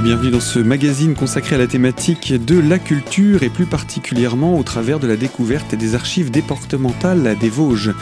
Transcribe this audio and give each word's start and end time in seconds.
Et 0.00 0.02
bienvenue 0.02 0.30
dans 0.30 0.40
ce 0.40 0.58
magazine 0.58 1.14
consacré 1.14 1.56
à 1.56 1.58
la 1.58 1.66
thématique 1.66 2.32
de 2.32 2.58
la 2.58 2.78
culture 2.78 3.42
et 3.42 3.50
plus 3.50 3.66
particulièrement 3.66 4.58
au 4.58 4.62
travers 4.62 4.98
de 4.98 5.06
la 5.06 5.16
découverte 5.18 5.74
des 5.74 5.94
archives 5.94 6.30
départementales 6.30 7.36
des 7.38 7.50
Vosges. 7.50 7.92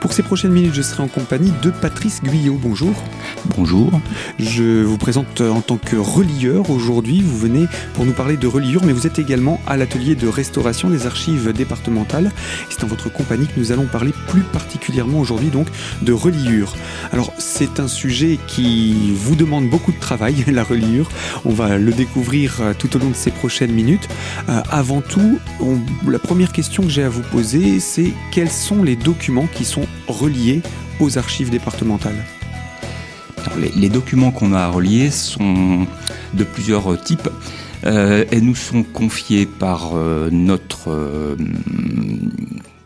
Pour 0.00 0.12
ces 0.12 0.22
prochaines 0.22 0.52
minutes, 0.52 0.74
je 0.74 0.82
serai 0.82 1.02
en 1.02 1.08
compagnie 1.08 1.52
de 1.60 1.70
Patrice 1.70 2.22
Guyot. 2.22 2.60
Bonjour. 2.62 2.92
Bonjour. 3.56 3.90
Je 4.38 4.84
vous 4.84 4.98
présente 4.98 5.40
en 5.40 5.60
tant 5.60 5.78
que 5.78 5.96
relieur 5.96 6.70
aujourd'hui. 6.70 7.22
Vous 7.22 7.36
venez 7.36 7.66
pour 7.94 8.04
nous 8.04 8.12
parler 8.12 8.36
de 8.36 8.46
reliure, 8.46 8.84
mais 8.84 8.92
vous 8.92 9.08
êtes 9.08 9.18
également 9.18 9.60
à 9.66 9.76
l'atelier 9.76 10.14
de 10.14 10.28
restauration 10.28 10.90
des 10.90 11.08
archives 11.08 11.52
départementales. 11.52 12.30
C'est 12.70 12.84
en 12.84 12.86
votre 12.86 13.12
compagnie 13.12 13.48
que 13.48 13.58
nous 13.58 13.72
allons 13.72 13.86
parler 13.86 14.12
plus 14.28 14.42
particulièrement 14.42 15.18
aujourd'hui 15.18 15.48
donc 15.48 15.66
de 16.02 16.12
reliure. 16.12 16.76
Alors 17.10 17.32
c'est 17.38 17.80
un 17.80 17.88
sujet 17.88 18.38
qui 18.46 19.12
vous 19.16 19.34
demande 19.34 19.68
beaucoup 19.68 19.90
de 19.90 19.98
travail, 19.98 20.44
la 20.52 20.62
reliure. 20.62 21.08
On 21.48 21.52
va 21.52 21.78
le 21.78 21.92
découvrir 21.92 22.58
euh, 22.60 22.74
tout 22.78 22.94
au 22.94 22.98
long 22.98 23.08
de 23.08 23.14
ces 23.14 23.30
prochaines 23.30 23.72
minutes. 23.72 24.06
Euh, 24.50 24.60
avant 24.70 25.00
tout, 25.00 25.38
la 26.06 26.18
première 26.18 26.52
question 26.52 26.82
que 26.82 26.90
j'ai 26.90 27.02
à 27.02 27.08
vous 27.08 27.22
poser, 27.22 27.80
c'est 27.80 28.12
quels 28.30 28.50
sont 28.50 28.82
les 28.82 28.96
documents 28.96 29.48
qui 29.54 29.64
sont 29.64 29.86
reliés 30.06 30.60
aux 31.00 31.16
archives 31.16 31.48
départementales? 31.48 32.22
Les, 33.74 33.88
documents 33.88 34.30
qu'on 34.30 34.52
a 34.52 34.60
à 34.60 34.68
relier 34.68 35.10
sont 35.10 35.86
de 36.34 36.44
plusieurs 36.44 37.02
types. 37.02 37.30
Euh, 37.86 38.24
et 38.30 38.40
nous 38.42 38.56
sont 38.56 38.82
confiés 38.82 39.46
par 39.46 39.94
notre 40.30 41.36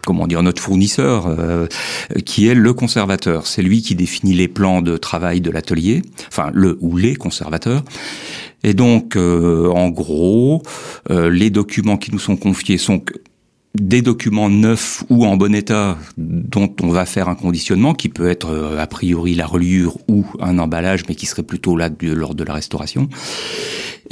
comment 0.05 0.27
dire 0.27 0.43
notre 0.43 0.63
fournisseur 0.63 1.37
qui 2.24 2.46
est 2.46 2.55
le 2.55 2.73
conservateur. 2.74 3.46
C'est 3.46 3.63
lui 3.63 3.83
qui 3.83 3.95
définit 3.95 4.35
les 4.35 4.49
plans 4.49 4.83
de 4.83 4.96
travail 4.96 5.40
de 5.40 5.51
l'atelier, 5.51 6.02
enfin 6.29 6.51
le 6.52 6.77
ou 6.80 6.96
les 6.96 7.16
conservateurs. 7.16 7.83
Et 8.65 8.74
donc 8.74 9.16
euh, 9.16 9.68
en 9.68 9.91
gros, 9.91 10.63
euh, 11.10 11.30
les 11.30 11.51
documents 11.51 11.96
qui 11.96 12.13
nous 12.13 12.18
sont 12.18 12.37
confiés 12.37 12.79
sont 12.79 13.02
des 13.74 14.02
documents 14.02 14.51
neufs 14.51 15.02
ou 15.09 15.24
en 15.24 15.37
bon 15.38 15.55
état 15.55 15.96
dont 16.18 16.74
on 16.83 16.88
va 16.88 17.07
faire 17.07 17.29
un 17.29 17.35
conditionnement 17.35 17.95
qui 17.95 18.10
peut 18.10 18.29
être 18.29 18.77
a 18.79 18.87
priori 18.87 19.35
la 19.35 19.46
reliure 19.46 19.96
ou 20.09 20.27
un 20.40 20.59
emballage 20.59 21.05
mais 21.09 21.15
qui 21.15 21.24
serait 21.24 21.43
plutôt 21.43 21.74
là 21.74 21.88
lors 22.02 22.35
de 22.35 22.45
la 22.45 22.52
restauration 22.52 23.09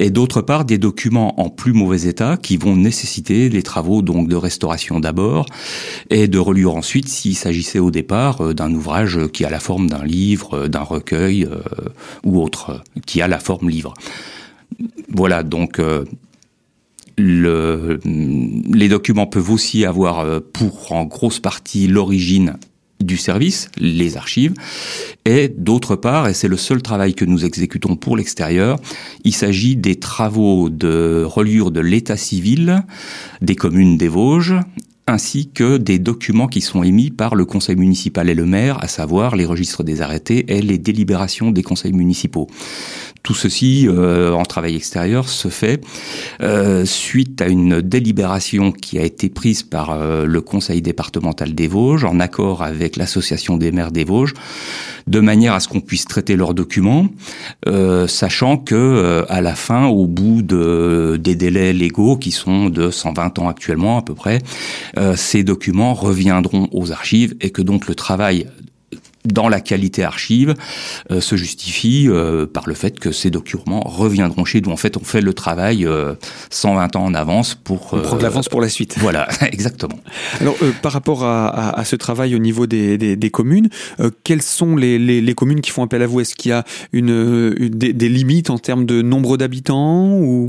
et 0.01 0.11
d'autre 0.11 0.41
part 0.41 0.65
des 0.65 0.78
documents 0.78 1.39
en 1.41 1.51
plus 1.51 1.75
mauvais 1.75 2.09
état 2.09 2.39
qui 2.39 2.56
vont 2.56 2.75
nécessiter 2.75 3.51
les 3.51 3.62
travaux 3.62 4.01
donc 4.01 4.28
de 4.28 4.37
restauration 4.37 4.98
d'abord 4.98 5.47
et 6.09 6.27
de 6.27 6.39
reliure 6.39 6.75
ensuite 6.75 7.09
s'il 7.09 7.37
s'agissait 7.37 7.78
au 7.78 7.91
départ 7.91 8.41
euh, 8.41 8.55
d'un 8.55 8.73
ouvrage 8.73 9.19
qui 9.33 9.45
a 9.45 9.51
la 9.51 9.61
forme 9.61 9.89
d'un 9.89 10.05
livre, 10.05 10.55
euh, 10.55 10.69
d'un 10.69 10.83
recueil 10.83 11.45
euh, 11.45 11.61
ou 12.25 12.41
autre, 12.41 12.83
qui 13.06 13.21
a 13.21 13.28
la 13.28 13.39
forme 13.39 13.69
livre. 13.69 13.93
Voilà 15.11 15.42
donc 15.42 15.80
le, 17.19 18.00
les 18.05 18.89
documents 18.89 19.27
peuvent 19.27 19.50
aussi 19.50 19.84
avoir 19.84 20.42
pour 20.53 20.92
en 20.92 21.05
grosse 21.05 21.41
partie 21.41 21.86
l'origine 21.86 22.56
du 23.03 23.16
service, 23.16 23.69
les 23.78 24.16
archives, 24.16 24.55
et 25.25 25.48
d'autre 25.48 25.97
part, 25.97 26.28
et 26.28 26.34
c'est 26.34 26.48
le 26.48 26.56
seul 26.56 26.83
travail 26.83 27.14
que 27.14 27.25
nous 27.25 27.44
exécutons 27.44 27.97
pour 27.97 28.16
l'extérieur, 28.16 28.78
il 29.25 29.34
s'agit 29.34 29.77
des 29.77 29.97
travaux 29.97 30.69
de 30.69 31.25
reliure 31.27 31.70
de 31.70 31.81
l'état 31.81 32.16
civil 32.16 32.83
des 33.41 33.56
communes 33.56 33.97
des 33.97 34.08
Vosges, 34.08 34.55
ainsi 35.06 35.48
que 35.48 35.77
des 35.77 35.98
documents 35.98 36.47
qui 36.47 36.61
sont 36.61 36.83
émis 36.83 37.11
par 37.11 37.34
le 37.34 37.44
conseil 37.44 37.75
municipal 37.75 38.28
et 38.28 38.34
le 38.34 38.47
maire, 38.47 38.83
à 38.83 38.86
savoir 38.86 39.34
les 39.34 39.44
registres 39.44 39.83
des 39.83 40.03
arrêtés 40.03 40.44
et 40.48 40.62
les 40.62 40.78
délibérations 40.78 41.50
des 41.50 41.62
conseils 41.62 41.92
municipaux. 41.92 42.47
Tout 43.22 43.34
ceci, 43.34 43.86
euh, 43.86 44.32
en 44.32 44.44
travail 44.44 44.76
extérieur, 44.76 45.28
se 45.28 45.48
fait 45.48 45.82
euh, 46.42 46.86
suite 46.86 47.42
à 47.42 47.48
une 47.48 47.82
délibération 47.82 48.72
qui 48.72 48.98
a 48.98 49.03
été 49.03 49.28
prise 49.28 49.62
par 49.62 49.91
euh, 49.91 50.25
le 50.25 50.41
Conseil 50.41 50.81
départemental 50.81 51.54
des 51.54 51.69
Vosges, 51.69 52.04
en 52.04 52.19
accord 52.19 52.62
avec 52.62 52.97
l'Association 52.97 53.58
des 53.58 53.72
maires 53.72 53.92
des 53.92 54.04
Vosges, 54.04 54.32
de 55.06 55.20
manière 55.20 55.53
à 55.53 55.60
ce 55.60 55.69
qu'on 55.69 55.82
puisse 55.82 56.06
traiter 56.06 56.36
leurs 56.36 56.54
documents, 56.54 57.08
sachant 58.06 58.56
que 58.56 59.25
à 59.28 59.41
la 59.41 59.54
fin, 59.54 59.87
au 59.87 60.06
bout 60.06 60.42
de, 60.42 61.19
des 61.20 61.34
délais 61.34 61.72
légaux 61.72 62.16
qui 62.16 62.31
sont 62.31 62.69
de 62.69 62.91
120 62.91 63.38
ans 63.41 63.48
actuellement 63.48 63.98
à 63.98 64.02
peu 64.02 64.14
près, 64.14 64.41
ces 65.16 65.42
documents 65.42 65.94
reviendront 65.94 66.69
aux 66.72 66.92
archives 66.92 67.34
et 67.41 67.50
que 67.50 67.62
donc 67.62 67.88
le 67.88 67.94
travail 67.94 68.47
dans 69.25 69.48
la 69.48 69.60
qualité 69.60 70.03
archive 70.03 70.54
euh, 71.10 71.20
se 71.20 71.36
justifie 71.36 72.06
euh, 72.08 72.47
par 72.47 72.66
le 72.66 72.75
fait 72.75 72.98
que 72.98 73.12
ces 73.12 73.31
documents 73.31 73.81
reviendront 73.81 74.44
chez 74.44 74.60
nous. 74.60 74.70
En 74.70 74.76
fait, 74.76 74.97
on 74.97 75.04
fait 75.04 75.20
le 75.20 75.34
travail 75.34 75.86
120 76.50 76.97
euh, 76.97 76.98
ans 76.98 77.04
en 77.04 77.14
avance 77.14 77.54
pour... 77.54 77.92
On 77.92 78.00
prend 78.00 78.16
de 78.16 78.22
l'avance 78.22 78.48
pour 78.48 78.60
la 78.60 78.69
suite. 78.69 78.97
Voilà, 78.98 79.28
exactement. 79.53 79.98
Alors, 80.41 80.56
par 80.82 80.92
rapport 80.92 81.25
à, 81.25 81.78
à, 81.78 81.84
ce 81.84 81.97
travail 81.97 82.34
au 82.34 82.38
niveau 82.38 82.66
des, 82.66 82.97
des, 82.98 83.16
des 83.16 83.31
communes, 83.31 83.69
quelles 84.25 84.42
sont 84.42 84.76
les, 84.76 84.98
les, 84.98 85.20
les, 85.20 85.34
communes 85.34 85.60
qui 85.60 85.70
font 85.70 85.82
appel 85.82 86.02
à 86.02 86.06
vous? 86.06 86.20
Est-ce 86.20 86.34
qu'il 86.34 86.50
y 86.50 86.52
a 86.52 86.64
une, 86.92 87.54
une 87.58 87.70
des, 87.70 87.92
des, 87.92 88.08
limites 88.08 88.50
en 88.50 88.58
termes 88.58 88.87
de 88.87 89.02
nombre 89.02 89.37
d'habitants 89.37 90.19
ou? 90.19 90.48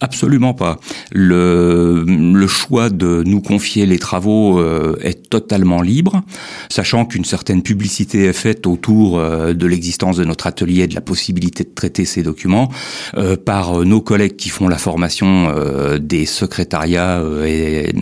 Absolument 0.00 0.52
pas. 0.52 0.78
Le, 1.10 2.04
le, 2.06 2.46
choix 2.46 2.90
de 2.90 3.22
nous 3.24 3.40
confier 3.40 3.86
les 3.86 3.98
travaux 3.98 4.58
euh, 4.58 4.96
est 5.00 5.30
totalement 5.30 5.80
libre, 5.80 6.22
sachant 6.68 7.06
qu'une 7.06 7.24
certaine 7.24 7.62
publicité 7.62 8.24
est 8.24 8.34
faite 8.34 8.66
autour 8.66 9.18
euh, 9.18 9.54
de 9.54 9.66
l'existence 9.66 10.18
de 10.18 10.24
notre 10.24 10.46
atelier 10.46 10.82
et 10.82 10.86
de 10.86 10.94
la 10.94 11.00
possibilité 11.00 11.64
de 11.64 11.70
traiter 11.74 12.04
ces 12.04 12.22
documents 12.22 12.70
euh, 13.16 13.36
par 13.36 13.84
nos 13.84 14.02
collègues 14.02 14.36
qui 14.36 14.50
font 14.50 14.68
la 14.68 14.78
formation 14.78 15.26
des 15.98 16.26
secrétariats 16.26 17.22
et 17.46 17.92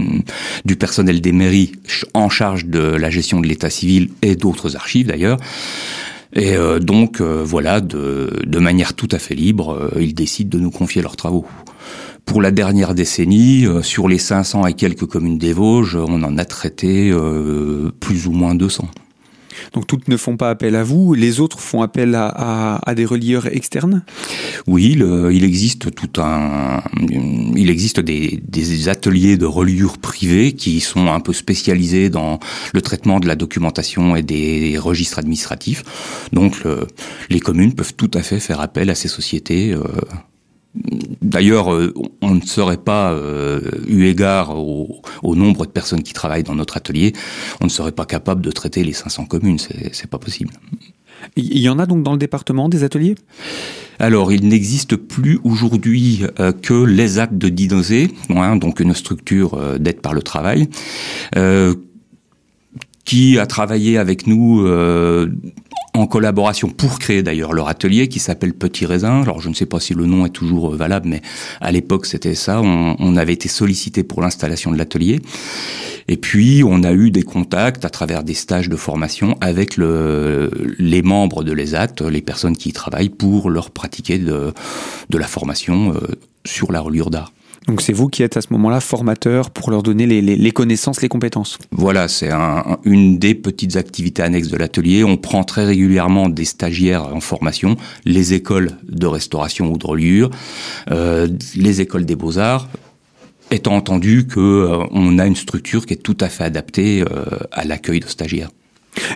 du 0.65 0.76
personnel 0.76 1.21
des 1.21 1.32
mairies 1.32 1.72
en 2.12 2.28
charge 2.28 2.66
de 2.66 2.81
la 2.81 3.11
gestion 3.11 3.41
de 3.41 3.47
l'état 3.47 3.71
civil 3.71 4.11
et 4.22 4.34
d'autres 4.37 4.76
archives 4.76 5.06
d'ailleurs. 5.06 5.38
Et 6.34 6.56
donc 6.81 7.21
voilà, 7.21 7.81
de, 7.81 8.43
de, 8.44 8.59
manière 8.59 8.94
tout 8.94 9.09
à 9.12 9.19
fait 9.19 9.34
libre, 9.34 9.91
ils 9.99 10.15
décident 10.15 10.59
de 10.59 10.62
nous 10.62 10.71
confier 10.71 11.00
leurs 11.00 11.16
travaux. 11.16 11.47
Pour 12.25 12.41
la 12.43 12.51
dernière 12.51 12.95
décennie, 12.95 13.67
euh, 13.67 13.83
sur 13.83 14.09
les 14.09 14.19
500 14.19 14.67
et 14.67 14.75
quelques 14.75 15.07
communes 15.07 15.39
des 15.39 15.53
Vosges, 15.53 15.97
on 15.97 16.23
en 16.23 16.39
a 16.39 16.45
traité 16.45 17.11
euh, 17.11 17.91
plus 18.01 18.27
ou 18.27 18.33
moins 18.33 18.55
200. 18.55 18.89
Donc 19.73 19.87
toutes 19.87 20.09
ne 20.09 20.17
font 20.17 20.37
pas 20.37 20.51
appel 20.51 20.75
à 20.75 20.83
vous, 20.83 21.15
les 21.15 21.39
autres 21.39 21.61
font 21.61 21.83
appel 21.83 22.15
à, 22.17 22.81
à, 22.85 22.95
des 22.95 23.05
relieurs 23.05 23.47
externes? 23.47 24.05
Oui, 24.67 24.99
il 25.33 25.45
existe 25.45 25.95
tout 25.95 26.21
un, 26.21 26.83
il 27.55 27.71
existe 27.71 28.01
des, 28.01 28.43
des, 28.49 28.89
ateliers 28.89 29.37
de 29.37 29.47
reliure 29.47 29.99
privés 29.99 30.53
qui 30.53 30.81
sont 30.81 31.06
un 31.06 31.21
peu 31.21 31.33
spécialisés 31.33 32.11
dans 32.11 32.41
le 32.73 32.83
traitement 32.83 33.21
de 33.21 33.29
la 33.29 33.37
documentation 33.37 34.17
et 34.17 34.23
des 34.23 34.77
registres 34.77 35.21
administratifs. 35.21 35.85
Donc 36.33 36.62
les 37.31 37.41
communes 37.41 37.75
peuvent 37.75 37.95
tout 37.95 38.11
à 38.15 38.23
fait 38.23 38.41
faire 38.41 38.61
appel 38.61 38.91
à 38.91 38.95
ces 38.97 39.09
sociétés. 39.09 39.73
Euh, 39.73 39.83
D'ailleurs, 40.75 41.73
euh, 41.73 41.95
on 42.21 42.35
ne 42.35 42.41
serait 42.41 42.79
pas, 42.79 43.12
euh, 43.12 43.61
eu 43.87 44.07
égard 44.07 44.57
au, 44.57 45.03
nombre 45.23 45.67
de 45.67 45.71
personnes 45.71 46.03
qui 46.03 46.12
travaillent 46.12 46.43
dans 46.43 46.55
notre 46.55 46.77
atelier, 46.77 47.12
on 47.61 47.65
ne 47.65 47.71
serait 47.71 47.93
pas 47.93 48.07
capable 48.07 48.41
de 48.43 48.51
traiter 48.51 48.83
les 48.83 48.93
500 48.93 49.27
communes, 49.27 49.59
c'est 49.59 50.11
pas 50.11 50.19
possible. 50.19 50.53
Il 51.37 51.59
y 51.59 51.69
en 51.69 51.79
a 51.79 51.87
donc 51.87 52.03
dans 52.03 52.12
le 52.12 52.19
département 52.19 52.69
des 52.69 52.85
ateliers? 52.85 53.15
Alors, 53.99 54.33
il 54.33 54.49
n'existe 54.49 54.97
plus 54.97 55.39
aujourd'hui 55.45 56.25
euh, 56.41 56.53
que 56.53 56.75
les 56.75 57.19
actes 57.19 57.39
de 57.39 57.49
Dinosé, 57.49 58.11
hein, 58.31 58.56
donc 58.56 58.81
une 58.81 58.95
structure 58.95 59.79
d'aide 59.79 60.01
par 60.01 60.12
le 60.12 60.23
travail, 60.23 60.69
qui 63.05 63.38
a 63.38 63.47
travaillé 63.47 63.99
avec 63.99 64.26
nous 64.26 64.67
en 65.94 66.06
collaboration 66.06 66.69
pour 66.69 66.99
créer 66.99 67.23
d'ailleurs 67.23 67.52
leur 67.52 67.69
atelier 67.69 68.08
qui 68.08 68.19
s'appelle 68.19 68.52
Petit 68.52 68.85
Raisin. 68.85 69.23
Alors 69.23 69.41
je 69.41 69.49
ne 69.49 69.55
sais 69.55 69.67
pas 69.67 69.79
si 69.79 69.94
le 69.94 70.06
nom 70.06 70.26
est 70.26 70.31
toujours 70.31 70.73
euh, 70.73 70.76
valable, 70.76 71.08
mais 71.08 71.23
à 71.61 71.70
l'époque 71.70 72.06
c'était 72.06 72.35
ça. 72.35 72.61
On, 72.61 73.17
avait 73.17 73.32
été 73.32 73.49
sollicité 73.49 74.02
pour 74.02 74.20
l'installation 74.20 74.73
de 74.73 74.76
l'atelier. 74.76 75.20
Et 76.08 76.17
puis 76.17 76.62
on 76.67 76.82
a 76.82 76.93
eu 76.93 77.12
des 77.12 77.23
contacts 77.23 77.85
à 77.85 77.91
travers 77.91 78.25
des 78.25 78.35
stages 78.35 78.69
de 78.69 78.76
formation 78.76 79.37
avec 79.41 79.76
le, 79.76 80.50
les 80.79 81.02
membres 81.02 81.44
de 81.44 81.52
l'ESAT, 81.52 82.02
les 82.11 82.23
personnes 82.23 82.56
qui 82.56 82.70
y 82.70 82.73
travaillent, 82.73 83.08
pour 83.08 83.49
leur 83.49 83.70
pratiquer 83.70 84.19
de, 84.19 84.52
de 85.11 85.19
la 85.19 85.29
formation 85.29 85.94
euh, 85.94 86.00
sur 86.44 86.73
la 86.73 86.81
reliure 86.81 87.11
d'art. 87.11 87.32
Donc 87.66 87.81
c'est 87.81 87.93
vous 87.93 88.08
qui 88.08 88.22
êtes 88.22 88.37
à 88.37 88.43
ce 88.43 88.49
moment-là 88.50 88.81
formateur 88.81 89.50
pour 89.50 89.70
leur 89.70 89.82
donner 89.82 90.06
les, 90.06 90.50
connaissances, 90.50 91.00
les 91.00 91.08
compétences. 91.08 91.58
Voilà, 91.70 92.08
c'est 92.08 92.31
un, 92.31 92.78
une 92.84 93.19
des 93.19 93.34
petites 93.34 93.76
activités 93.76 94.22
annexes 94.22 94.49
de 94.49 94.56
l'atelier. 94.56 95.02
On 95.02 95.16
prend 95.16 95.44
très 95.44 95.64
régulièrement 95.64 96.28
des 96.28 96.44
stagiaires 96.44 97.14
en 97.14 97.20
formation, 97.20 97.76
les 98.05 98.34
écoles 98.34 98.72
de 98.88 99.06
restauration 99.06 99.72
ou 99.72 99.78
de 99.78 99.87
reliure, 99.87 100.31
euh, 100.90 101.28
les 101.56 101.81
écoles 101.81 102.05
des 102.05 102.16
beaux-arts, 102.16 102.69
étant 103.50 103.76
entendu 103.76 104.26
que 104.26 104.40
euh, 104.40 105.19
a 105.19 105.26
une 105.26 105.37
structure 105.37 105.87
qui 105.87 105.94
est 105.94 106.02
tout 106.02 106.19
à 106.20 106.28
fait 106.28 106.44
adaptée 106.44 107.02
euh, 107.02 107.25
à 107.50 107.64
l'accueil 107.64 108.00
de 108.00 108.08
stagiaires. 108.08 108.50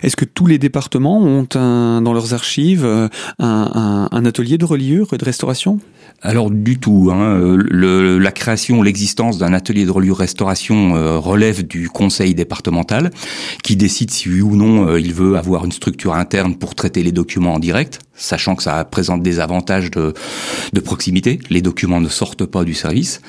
Est-ce 0.03 0.15
que 0.15 0.25
tous 0.25 0.45
les 0.45 0.57
départements 0.57 1.19
ont 1.19 1.47
un, 1.55 2.01
dans 2.01 2.13
leurs 2.13 2.33
archives 2.33 2.85
un, 2.85 4.07
un, 4.11 4.25
atelier 4.25 4.57
de 4.57 4.65
reliure 4.65 5.13
et 5.13 5.17
de 5.17 5.25
restauration? 5.25 5.79
Alors 6.21 6.51
du 6.51 6.79
tout. 6.79 7.09
Hein. 7.11 7.57
La 7.71 8.31
création, 8.31 8.81
l'existence 8.81 9.37
d'un 9.37 9.53
atelier 9.53 9.85
de 9.85 9.91
reliure 9.91 10.17
restauration 10.17 10.95
euh, 10.95 11.17
relève 11.17 11.65
du 11.65 11.89
conseil 11.89 12.35
départemental 12.35 13.11
qui 13.63 13.75
décide 13.75 14.11
si 14.11 14.29
oui 14.29 14.41
ou 14.41 14.55
non 14.55 14.87
euh, 14.87 14.99
il 14.99 15.13
veut 15.13 15.37
avoir 15.37 15.65
une 15.65 15.71
structure 15.71 16.13
interne 16.13 16.55
pour 16.55 16.75
traiter 16.75 17.03
les 17.03 17.11
documents 17.11 17.55
en 17.55 17.59
direct 17.59 17.99
sachant 18.19 18.55
que 18.55 18.61
ça 18.61 18.83
présente 18.85 19.23
des 19.23 19.39
avantages 19.39 19.89
de, 19.89 20.13
de 20.73 20.79
proximité. 20.79 21.39
Les 21.49 21.61
documents 21.61 22.01
ne 22.01 22.09
sortent 22.09 22.45
pas 22.45 22.63
du 22.63 22.75
service. 22.75 23.21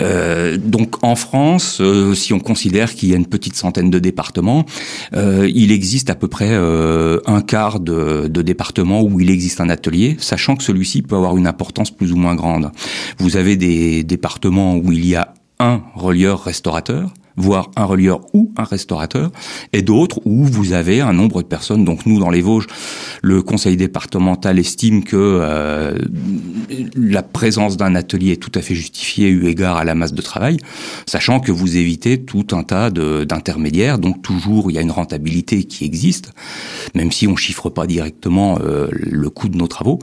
Euh, 0.00 0.56
donc 0.56 1.04
en 1.04 1.14
France, 1.14 1.78
euh, 1.80 2.14
si 2.14 2.32
on 2.32 2.40
considère 2.40 2.94
qu'il 2.94 3.10
y 3.10 3.12
a 3.12 3.16
une 3.16 3.26
petite 3.26 3.54
centaine 3.54 3.90
de 3.90 4.00
départements, 4.00 4.64
euh, 5.14 5.48
il 5.54 5.70
existe 5.70 6.10
à 6.10 6.14
peu 6.16 6.26
près 6.26 6.50
euh, 6.50 7.20
un 7.26 7.42
quart 7.42 7.78
de, 7.78 8.26
de 8.28 8.42
départements 8.42 9.02
où 9.02 9.20
il 9.20 9.30
existe 9.30 9.60
un 9.60 9.68
atelier, 9.68 10.16
sachant 10.18 10.56
que 10.56 10.64
celui-ci 10.64 11.02
peut 11.02 11.16
avoir 11.16 11.36
une 11.36 11.46
importance 11.46 11.90
plus 11.90 12.12
ou 12.12 12.16
moins 12.16 12.34
grande. 12.34 12.72
Vous 13.18 13.36
avez 13.36 13.56
des 13.56 14.02
départements 14.02 14.76
où 14.76 14.90
il 14.90 15.06
y 15.06 15.14
a 15.14 15.34
un 15.60 15.82
relieur 15.94 16.42
restaurateur, 16.42 17.12
voire 17.36 17.70
un 17.76 17.84
relieur 17.84 18.20
ou 18.32 18.52
un 18.56 18.64
restaurateur, 18.64 19.30
et 19.72 19.82
d'autres 19.82 20.20
où 20.24 20.44
vous 20.44 20.72
avez 20.72 21.00
un 21.00 21.12
nombre 21.12 21.42
de 21.42 21.46
personnes. 21.46 21.84
Donc 21.84 22.06
nous, 22.06 22.18
dans 22.18 22.30
les 22.30 22.40
Vosges, 22.40 22.66
le 23.22 23.42
conseil 23.42 23.76
départemental 23.76 24.58
estime 24.58 25.04
que 25.04 25.16
euh, 25.16 25.98
la 26.96 27.22
présence 27.22 27.76
d'un 27.76 27.94
atelier 27.94 28.32
est 28.32 28.42
tout 28.42 28.52
à 28.54 28.62
fait 28.62 28.74
justifiée 28.74 29.28
eu 29.28 29.46
égard 29.46 29.76
à 29.76 29.84
la 29.84 29.94
masse 29.94 30.14
de 30.14 30.22
travail, 30.22 30.58
sachant 31.06 31.40
que 31.40 31.52
vous 31.52 31.76
évitez 31.76 32.22
tout 32.22 32.46
un 32.52 32.62
tas 32.62 32.90
d'intermédiaires, 32.90 33.98
donc 33.98 34.22
toujours 34.22 34.70
il 34.70 34.74
y 34.74 34.78
a 34.78 34.82
une 34.82 34.90
rentabilité 34.90 35.64
qui 35.64 35.84
existe, 35.84 36.32
même 36.94 37.12
si 37.12 37.26
on 37.26 37.36
chiffre 37.36 37.70
pas 37.70 37.86
directement 37.86 38.58
euh, 38.62 38.88
le 38.92 39.30
coût 39.30 39.48
de 39.48 39.56
nos 39.56 39.68
travaux. 39.68 39.98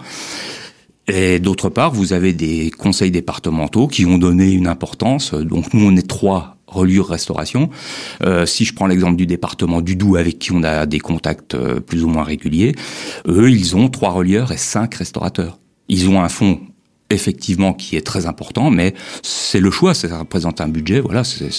Et 1.08 1.40
d'autre 1.40 1.70
part, 1.70 1.92
vous 1.92 2.14
avez 2.14 2.32
des 2.32 2.72
conseils 2.72 3.12
départementaux 3.12 3.88
qui 3.88 4.06
ont 4.06 4.18
donné 4.18 4.52
une 4.52 4.68
importance. 4.68 5.34
Donc 5.34 5.74
nous, 5.74 5.86
on 5.86 5.96
est 5.96 6.08
trois 6.08 6.58
reliure 6.72 7.08
restauration. 7.08 7.70
Euh, 8.24 8.46
si 8.46 8.66
je 8.66 8.74
prends 8.74 8.88
l'exemple 8.88 9.18
du 9.18 9.28
département 9.28 9.82
du 9.82 9.96
Doubs 9.96 10.16
avec 10.16 10.40
qui 10.40 10.52
on 10.52 10.64
a 10.64 10.86
des 10.86 11.00
contacts 11.00 11.54
euh, 11.54 11.80
plus 11.80 12.04
ou 12.04 12.08
moins 12.08 12.24
réguliers, 12.24 12.74
eux, 13.28 13.52
ils 13.52 13.76
ont 13.76 13.90
trois 13.90 14.12
relieurs 14.12 14.52
et 14.52 14.58
cinq 14.58 14.96
restaurateurs. 14.96 15.60
Ils 15.90 16.10
ont 16.10 16.22
un 16.22 16.30
fonds 16.30 16.60
effectivement 17.10 17.74
qui 17.74 17.98
est 17.98 18.06
très 18.06 18.26
important, 18.26 18.72
mais 18.72 18.94
c'est 19.22 19.60
le 19.60 19.70
choix, 19.70 19.94
ça 19.94 20.18
représente 20.18 20.62
un 20.62 20.70
budget, 20.70 21.02
voilà, 21.02 21.24
c'est 21.24 21.50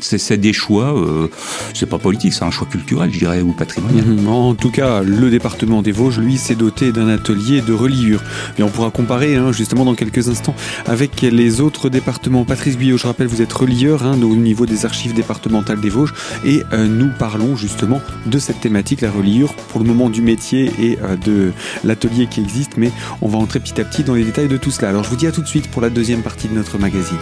c'est 0.00 0.36
des 0.36 0.52
choix, 0.52 0.96
euh, 0.96 1.28
c'est 1.74 1.88
pas 1.88 1.98
politique, 1.98 2.32
c'est 2.32 2.44
un 2.44 2.50
choix 2.50 2.66
culturel, 2.70 3.10
je 3.12 3.18
dirais, 3.18 3.40
ou 3.40 3.52
patrimonial. 3.52 4.04
Mhm. 4.04 4.28
en 4.28 4.54
tout 4.54 4.70
cas, 4.70 5.02
le 5.02 5.30
département 5.30 5.82
des 5.82 5.92
Vosges, 5.92 6.18
lui, 6.18 6.36
s'est 6.36 6.54
doté 6.54 6.92
d'un 6.92 7.08
atelier 7.08 7.60
de 7.60 7.72
reliure. 7.72 8.22
Et 8.58 8.62
on 8.62 8.68
pourra 8.68 8.90
comparer, 8.90 9.36
hein, 9.36 9.52
justement, 9.52 9.84
dans 9.84 9.94
quelques 9.94 10.28
instants, 10.28 10.54
avec 10.86 11.22
les 11.22 11.60
autres 11.60 11.88
départements. 11.88 12.44
Patrice 12.44 12.76
Guyot, 12.76 12.98
je 12.98 13.06
rappelle, 13.06 13.26
vous 13.26 13.42
êtes 13.42 13.52
relieur 13.52 14.04
hein, 14.04 14.20
au 14.22 14.36
niveau 14.36 14.66
des 14.66 14.86
archives 14.86 15.14
départementales 15.14 15.80
des 15.80 15.90
Vosges, 15.90 16.14
et 16.44 16.62
euh, 16.72 16.86
nous 16.86 17.10
parlons 17.18 17.56
justement 17.56 18.00
de 18.26 18.38
cette 18.38 18.60
thématique, 18.60 19.00
la 19.00 19.10
reliure, 19.10 19.54
pour 19.54 19.80
le 19.80 19.86
moment 19.86 20.10
du 20.10 20.22
métier 20.22 20.70
et 20.78 20.98
euh, 21.02 21.16
de 21.16 21.52
l'atelier 21.84 22.26
qui 22.26 22.40
existe, 22.40 22.76
mais 22.76 22.90
on 23.20 23.28
va 23.28 23.38
entrer 23.38 23.60
petit 23.60 23.80
à 23.80 23.84
petit 23.84 24.04
dans 24.04 24.14
les 24.14 24.24
détails 24.24 24.48
de 24.48 24.56
tout 24.56 24.70
cela. 24.70 24.90
Alors 24.90 25.04
je 25.04 25.10
vous 25.10 25.16
dis 25.16 25.26
à 25.26 25.32
tout 25.32 25.42
de 25.42 25.46
suite 25.46 25.68
pour 25.70 25.82
la 25.82 25.90
deuxième 25.90 26.22
partie 26.22 26.48
de 26.48 26.54
notre 26.54 26.78
magazine. 26.78 27.18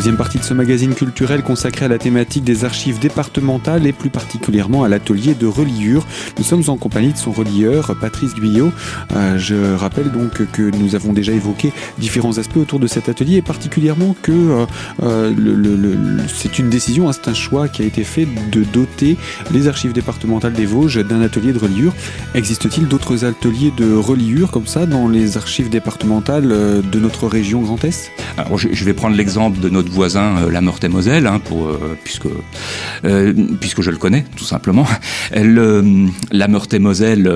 Deuxième 0.00 0.16
partie 0.16 0.38
de 0.38 0.44
ce 0.44 0.54
magazine 0.54 0.94
culturel 0.94 1.42
consacré 1.42 1.84
à 1.84 1.88
la 1.88 1.98
thématique 1.98 2.42
des 2.42 2.64
archives 2.64 2.98
départementales 3.00 3.86
et 3.86 3.92
plus 3.92 4.08
particulièrement 4.08 4.82
à 4.82 4.88
l'atelier 4.88 5.34
de 5.34 5.46
reliure. 5.46 6.06
Nous 6.38 6.44
sommes 6.44 6.62
en 6.68 6.78
compagnie 6.78 7.12
de 7.12 7.18
son 7.18 7.32
relieur, 7.32 7.94
Patrice 8.00 8.34
Guyot. 8.34 8.72
Euh, 9.14 9.36
je 9.36 9.74
rappelle 9.74 10.10
donc 10.10 10.42
que 10.52 10.74
nous 10.74 10.94
avons 10.94 11.12
déjà 11.12 11.32
évoqué 11.32 11.74
différents 11.98 12.38
aspects 12.38 12.56
autour 12.56 12.80
de 12.80 12.86
cet 12.86 13.10
atelier 13.10 13.36
et 13.36 13.42
particulièrement 13.42 14.16
que 14.22 14.32
euh, 14.32 14.66
euh 15.02 15.34
c'est 16.28 16.58
une 16.58 16.70
décision, 16.70 17.10
hein, 17.10 17.12
c'est 17.12 17.28
un 17.28 17.34
choix 17.34 17.68
qui 17.68 17.82
a 17.82 17.84
été 17.84 18.02
fait 18.02 18.26
de 18.50 18.64
doter 18.64 19.18
les 19.52 19.68
archives 19.68 19.92
départementales 19.92 20.54
des 20.54 20.64
Vosges 20.64 21.04
d'un 21.04 21.20
atelier 21.20 21.52
de 21.52 21.58
reliure. 21.58 21.92
Existe-t-il 22.34 22.88
d'autres 22.88 23.26
ateliers 23.26 23.70
de 23.76 23.92
reliure 23.94 24.50
comme 24.50 24.66
ça 24.66 24.86
dans 24.86 25.08
les 25.08 25.36
archives 25.36 25.68
départementales 25.68 26.48
de 26.48 26.98
notre 26.98 27.26
région 27.26 27.60
Grand 27.60 27.84
Est? 27.84 28.10
Je 28.56 28.84
vais 28.86 28.94
prendre 28.94 29.14
l'exemple 29.14 29.60
de 29.60 29.68
notre 29.68 29.89
voisin, 29.90 30.38
euh, 30.38 30.50
la 30.50 30.60
Meurthe-et-Moselle, 30.60 31.26
hein, 31.26 31.40
euh, 31.52 31.94
puisque, 32.02 32.28
euh, 33.04 33.34
puisque 33.60 33.82
je 33.82 33.90
le 33.90 33.96
connais, 33.96 34.24
tout 34.36 34.44
simplement. 34.44 34.86
Le, 35.34 36.06
la 36.32 36.48
Meurthe-et-Moselle 36.48 37.28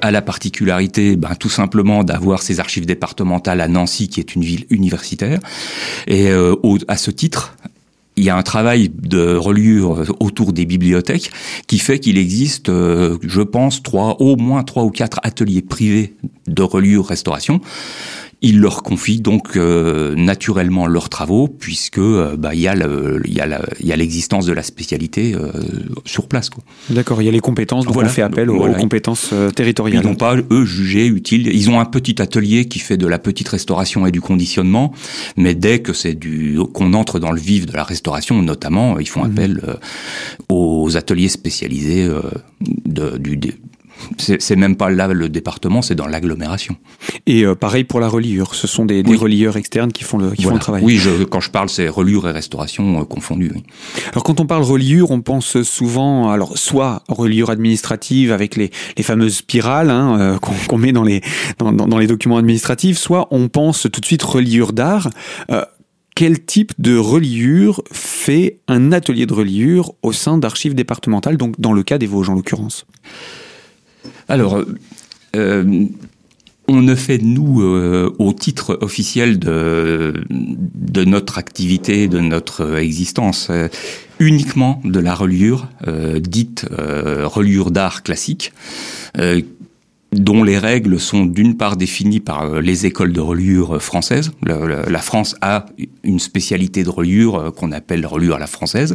a 0.00 0.10
la 0.10 0.22
particularité, 0.22 1.16
ben, 1.16 1.34
tout 1.38 1.48
simplement, 1.48 2.04
d'avoir 2.04 2.42
ses 2.42 2.60
archives 2.60 2.86
départementales 2.86 3.60
à 3.60 3.68
Nancy, 3.68 4.08
qui 4.08 4.20
est 4.20 4.34
une 4.34 4.42
ville 4.42 4.66
universitaire. 4.70 5.38
Et 6.06 6.30
à 6.88 6.96
ce 6.96 7.10
titre, 7.10 7.56
il 8.16 8.24
y 8.24 8.30
a 8.30 8.36
un 8.36 8.42
travail 8.42 8.90
de 8.90 9.34
reliure 9.34 10.04
autour 10.20 10.52
des 10.52 10.64
bibliothèques 10.64 11.30
qui 11.66 11.78
fait 11.78 11.98
qu'il 11.98 12.18
existe, 12.18 12.68
je 12.68 13.42
pense, 13.42 13.82
trois, 13.82 14.20
au 14.20 14.36
moins 14.36 14.62
trois 14.62 14.84
ou 14.84 14.90
quatre 14.90 15.20
ateliers 15.22 15.62
privés 15.62 16.14
de 16.46 16.62
reliure 16.62 17.06
restauration 17.06 17.60
ils 18.42 18.58
leur 18.58 18.82
confient 18.82 19.20
donc 19.20 19.56
euh, 19.56 20.14
naturellement 20.14 20.86
leurs 20.86 21.10
travaux 21.10 21.46
puisque 21.46 21.98
euh, 21.98 22.36
bah, 22.36 22.54
il 22.54 22.60
y 22.60 22.68
a 22.68 22.74
le, 22.74 23.20
il 23.26 23.34
y 23.34 23.40
a 23.40 23.60
il 23.80 23.86
y 23.86 23.92
a 23.92 23.96
l'existence 23.96 24.46
de 24.46 24.52
la 24.52 24.62
spécialité 24.62 25.34
euh, 25.34 25.52
sur 26.06 26.26
place 26.26 26.48
quoi. 26.48 26.62
D'accord, 26.88 27.20
il 27.20 27.26
y 27.26 27.28
a 27.28 27.32
les 27.32 27.40
compétences 27.40 27.84
donc 27.84 27.94
voilà. 27.94 28.08
on 28.08 28.12
fait 28.12 28.22
appel 28.22 28.50
aux, 28.50 28.56
voilà. 28.56 28.76
aux 28.76 28.80
compétences 28.80 29.34
territoriales. 29.54 30.02
Ils 30.02 30.08
n'ont 30.08 30.14
pas 30.14 30.36
eux 30.50 30.64
jugé 30.64 31.06
utile, 31.06 31.48
ils 31.48 31.68
ont 31.70 31.80
un 31.80 31.84
petit 31.84 32.20
atelier 32.22 32.66
qui 32.66 32.78
fait 32.78 32.96
de 32.96 33.06
la 33.06 33.18
petite 33.18 33.48
restauration 33.48 34.06
et 34.06 34.10
du 34.10 34.20
conditionnement, 34.20 34.92
mais 35.36 35.54
dès 35.54 35.80
que 35.80 35.92
c'est 35.92 36.14
du 36.14 36.58
qu'on 36.72 36.94
entre 36.94 37.18
dans 37.18 37.32
le 37.32 37.40
vif 37.40 37.66
de 37.66 37.72
la 37.72 37.84
restauration 37.84 38.40
notamment, 38.42 38.98
ils 38.98 39.08
font 39.08 39.22
mmh. 39.22 39.30
appel 39.30 39.62
aux 40.48 40.96
ateliers 40.96 41.28
spécialisés 41.28 42.08
de, 42.86 43.18
du 43.18 43.36
c'est 44.18 44.56
même 44.56 44.76
pas 44.76 44.90
là 44.90 45.08
le 45.08 45.28
département, 45.28 45.82
c'est 45.82 45.94
dans 45.94 46.06
l'agglomération. 46.06 46.76
Et 47.26 47.44
euh, 47.44 47.54
pareil 47.54 47.84
pour 47.84 48.00
la 48.00 48.08
reliure, 48.08 48.54
ce 48.54 48.66
sont 48.66 48.84
des, 48.84 49.02
des 49.02 49.10
oui. 49.10 49.16
relieurs 49.16 49.56
externes 49.56 49.92
qui 49.92 50.04
font 50.04 50.18
le, 50.18 50.30
qui 50.30 50.42
voilà. 50.42 50.50
font 50.50 50.54
le 50.54 50.60
travail. 50.60 50.82
Oui, 50.84 50.96
je, 50.96 51.24
quand 51.24 51.40
je 51.40 51.50
parle, 51.50 51.68
c'est 51.68 51.88
reliure 51.88 52.28
et 52.28 52.32
restauration 52.32 53.00
euh, 53.00 53.04
confondues. 53.04 53.52
Oui. 53.54 53.62
Alors 54.12 54.24
quand 54.24 54.40
on 54.40 54.46
parle 54.46 54.62
reliure, 54.62 55.10
on 55.10 55.20
pense 55.20 55.62
souvent, 55.62 56.30
alors 56.30 56.58
soit 56.58 57.02
reliure 57.08 57.50
administrative 57.50 58.32
avec 58.32 58.56
les, 58.56 58.70
les 58.96 59.02
fameuses 59.02 59.36
spirales 59.36 59.90
hein, 59.90 60.18
euh, 60.20 60.38
qu'on 60.38 60.54
qu 60.54 60.80
met 60.80 60.92
dans 60.92 61.04
les, 61.04 61.20
dans, 61.58 61.72
dans, 61.72 61.98
les 61.98 62.06
documents 62.06 62.36
administratifs, 62.36 62.98
soit 62.98 63.28
on 63.30 63.48
pense 63.48 63.86
tout 63.92 64.00
de 64.00 64.06
suite 64.06 64.22
reliure 64.22 64.72
d'art. 64.72 65.10
Euh, 65.50 65.64
quel 66.14 66.44
type 66.44 66.72
de 66.78 66.96
reliure 66.96 67.82
fait 67.92 68.60
un 68.68 68.92
atelier 68.92 69.26
de 69.26 69.32
reliure 69.32 69.92
au 70.02 70.12
sein 70.12 70.38
d'archives 70.38 70.74
départementales, 70.74 71.36
donc 71.36 71.58
dans 71.58 71.72
le 71.72 71.82
cas 71.82 71.98
des 71.98 72.06
Vosges 72.06 72.28
en 72.28 72.34
l'occurrence? 72.34 72.84
Alors, 74.28 74.62
euh, 75.36 75.86
on 76.68 76.82
ne 76.82 76.94
fait, 76.94 77.18
nous, 77.18 77.62
euh, 77.62 78.14
au 78.18 78.32
titre 78.32 78.78
officiel 78.80 79.38
de, 79.38 80.14
notre 81.04 81.38
activité, 81.38 82.06
de 82.06 82.20
notre 82.20 82.76
existence, 82.76 83.48
euh, 83.50 83.68
uniquement 84.20 84.80
de 84.84 85.00
la 85.00 85.14
reliure, 85.14 85.68
dite 86.20 86.66
reliure 86.70 87.70
d'art 87.70 88.02
classique, 88.02 88.52
dont 90.12 90.44
les 90.44 90.58
règles 90.58 91.00
sont 91.00 91.24
d'une 91.24 91.56
part 91.56 91.78
définies 91.78 92.20
par 92.20 92.60
les 92.60 92.84
écoles 92.84 93.14
de 93.14 93.20
reliure 93.20 93.82
françaises. 93.82 94.32
La, 94.42 94.98
France 94.98 95.36
a 95.40 95.64
une 96.04 96.18
spécialité 96.18 96.84
de 96.84 96.90
reliure 96.90 97.54
qu'on 97.56 97.72
appelle 97.72 98.04
reliure 98.04 98.36
à 98.36 98.38
la 98.38 98.46
française. 98.46 98.94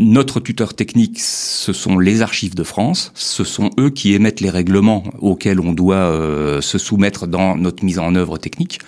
Notre 0.00 0.40
tuteur 0.40 0.74
technique, 0.74 1.20
ce 1.20 1.72
sont 1.72 1.98
les 1.98 2.22
archives 2.22 2.54
de 2.54 2.64
France. 2.64 3.12
Ce 3.14 3.44
sont 3.44 3.70
eux 3.78 3.90
qui 3.90 4.14
émettent 4.14 4.40
les 4.40 4.50
règlements 4.50 5.04
auxquels 5.20 5.60
on 5.60 5.72
doit 5.72 5.96
euh, 5.96 6.60
se 6.60 6.78
soumettre 6.78 7.26
dans 7.26 7.56
notre 7.56 7.84
mise 7.84 7.98
en 7.98 8.14
œuvre 8.14 8.38
technique. 8.38 8.80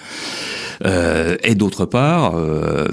Euh, 0.84 1.36
et 1.42 1.54
d'autre 1.54 1.86
part, 1.86 2.36
euh, 2.36 2.88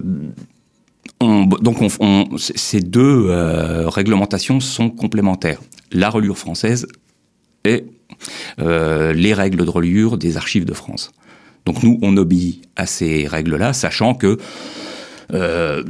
on, 1.20 1.46
donc 1.46 1.82
on, 1.82 1.88
on, 2.00 2.38
ces 2.38 2.80
deux 2.80 3.26
euh, 3.28 3.90
réglementations 3.90 4.60
sont 4.60 4.90
complémentaires. 4.90 5.62
La 5.92 6.10
reliure 6.10 6.38
française 6.38 6.88
et 7.64 7.86
euh, 8.60 9.14
les 9.14 9.34
règles 9.34 9.66
de 9.66 9.70
reliure 9.70 10.18
des 10.18 10.38
archives 10.38 10.66
de 10.66 10.74
France. 10.74 11.12
Donc 11.66 11.84
nous, 11.84 12.00
on 12.02 12.16
obéit 12.18 12.62
à 12.76 12.86
ces 12.86 13.28
règles-là, 13.28 13.74
sachant 13.74 14.14
que 14.14 14.38
euh, 15.34 15.84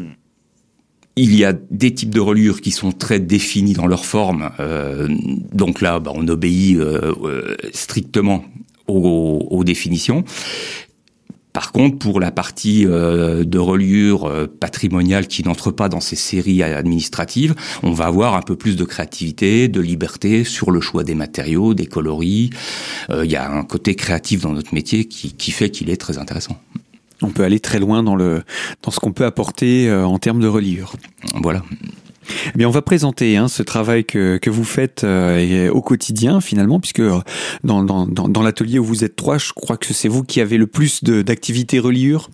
il 1.16 1.36
y 1.36 1.46
a 1.46 1.54
des 1.54 1.94
types 1.94 2.14
de 2.14 2.20
reliures 2.20 2.62
qui 2.62 2.72
sont 2.72 2.92
très 2.92 3.20
définis 3.20 3.74
dans 3.74 3.88
leur 3.88 4.06
forme. 4.06 4.52
Euh, 4.60 5.08
donc 5.54 5.82
là, 5.82 6.00
bah, 6.00 6.12
on 6.14 6.28
obéit 6.28 6.78
euh, 6.78 7.14
euh, 7.24 7.56
strictement 7.74 8.44
aux, 8.88 9.64
définitions. 9.64 10.24
Par 11.54 11.72
contre, 11.72 11.98
pour 11.98 12.20
la 12.20 12.30
partie 12.30 12.86
de 12.86 13.58
reliure 13.58 14.48
patrimoniale 14.60 15.28
qui 15.28 15.44
n'entre 15.44 15.72
pas 15.72 15.90
dans 15.90 16.02
ces 16.02 16.18
séries 16.18 16.62
administratives, 16.62 17.56
on 17.82 17.94
va 17.94 18.06
avoir 18.06 18.36
un 18.36 18.42
peu 18.42 18.56
plus 18.56 18.76
de 18.76 18.84
créativité, 18.84 19.70
de 19.70 19.80
liberté 19.80 20.44
sur 20.44 20.70
le 20.70 20.82
choix 20.82 21.04
des 21.04 21.16
matériaux, 21.16 21.74
des 21.74 21.88
coloris. 21.88 22.52
Il 23.10 23.32
y 23.32 23.38
a 23.38 23.50
un 23.50 23.64
côté 23.64 23.96
créatif 23.96 24.42
dans 24.42 24.52
notre 24.52 24.74
métier 24.74 25.06
qui 25.06 25.52
fait 25.52 25.72
qu'il 25.72 25.90
est 25.90 25.98
très 25.98 26.20
intéressant 26.20 26.60
on 27.22 27.30
peut 27.30 27.44
aller 27.44 27.60
très 27.60 27.80
loin 27.80 28.04
dans 28.04 28.16
le 28.16 28.44
dans 28.84 28.92
ce 28.92 29.00
qu'on 29.00 29.14
peut 29.14 29.26
apporter 29.26 29.90
euh, 29.90 30.06
en 30.06 30.20
termes 30.20 30.42
de 30.42 30.48
reliure. 30.48 30.94
Voilà. 31.42 31.64
Eh 32.48 32.58
bien, 32.58 32.68
on 32.68 32.72
va 32.72 32.82
présenter 32.82 33.38
hein, 33.38 33.48
ce 33.48 33.62
travail 33.62 34.04
que, 34.04 34.38
que 34.38 34.50
vous 34.50 34.64
faites 34.64 35.04
euh, 35.04 35.70
au 35.70 35.82
quotidien 35.82 36.42
finalement, 36.42 36.80
puisque 36.80 37.00
euh, 37.00 37.20
dans, 37.64 37.84
dans, 37.84 38.08
dans, 38.08 38.42
l'atelier 38.42 38.80
où 38.80 38.84
vous 38.84 39.04
êtes 39.04 39.16
trois, 39.16 39.38
je 39.38 39.54
crois 39.54 39.78
que 39.78 39.94
c'est 39.94 40.08
vous 40.08 40.24
qui 40.24 40.42
avez 40.42 40.58
le 40.58 40.66
plus 40.66 41.04
d'activités 41.04 41.78
reliure. 41.78 42.32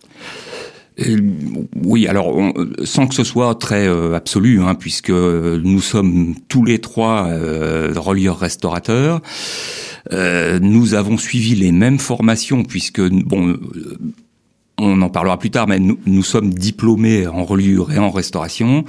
oui, 1.83 2.07
alors 2.07 2.53
sans 2.83 3.07
que 3.07 3.15
ce 3.15 3.25
soit 3.25 3.53
très 3.55 3.87
absolu, 4.15 4.61
hein, 4.61 4.75
puisque 4.75 5.09
nous 5.09 5.81
sommes 5.81 6.35
tous 6.47 6.63
les 6.63 6.79
trois 6.79 7.25
relieurs 7.25 8.39
restaurateurs. 8.39 9.21
nous 10.11 10.93
avons 10.93 11.17
suivi 11.17 11.55
les 11.55 11.73
mêmes 11.73 11.99
formations, 11.99 12.63
puisque 12.63 13.01
bon 13.01 13.57
on 14.81 15.01
en 15.01 15.09
parlera 15.09 15.37
plus 15.37 15.51
tard, 15.51 15.67
mais 15.67 15.79
nous, 15.79 16.23
sommes 16.23 16.53
diplômés 16.53 17.27
en 17.27 17.43
reliure 17.43 17.91
et 17.91 17.99
en 17.99 18.09
restauration. 18.09 18.83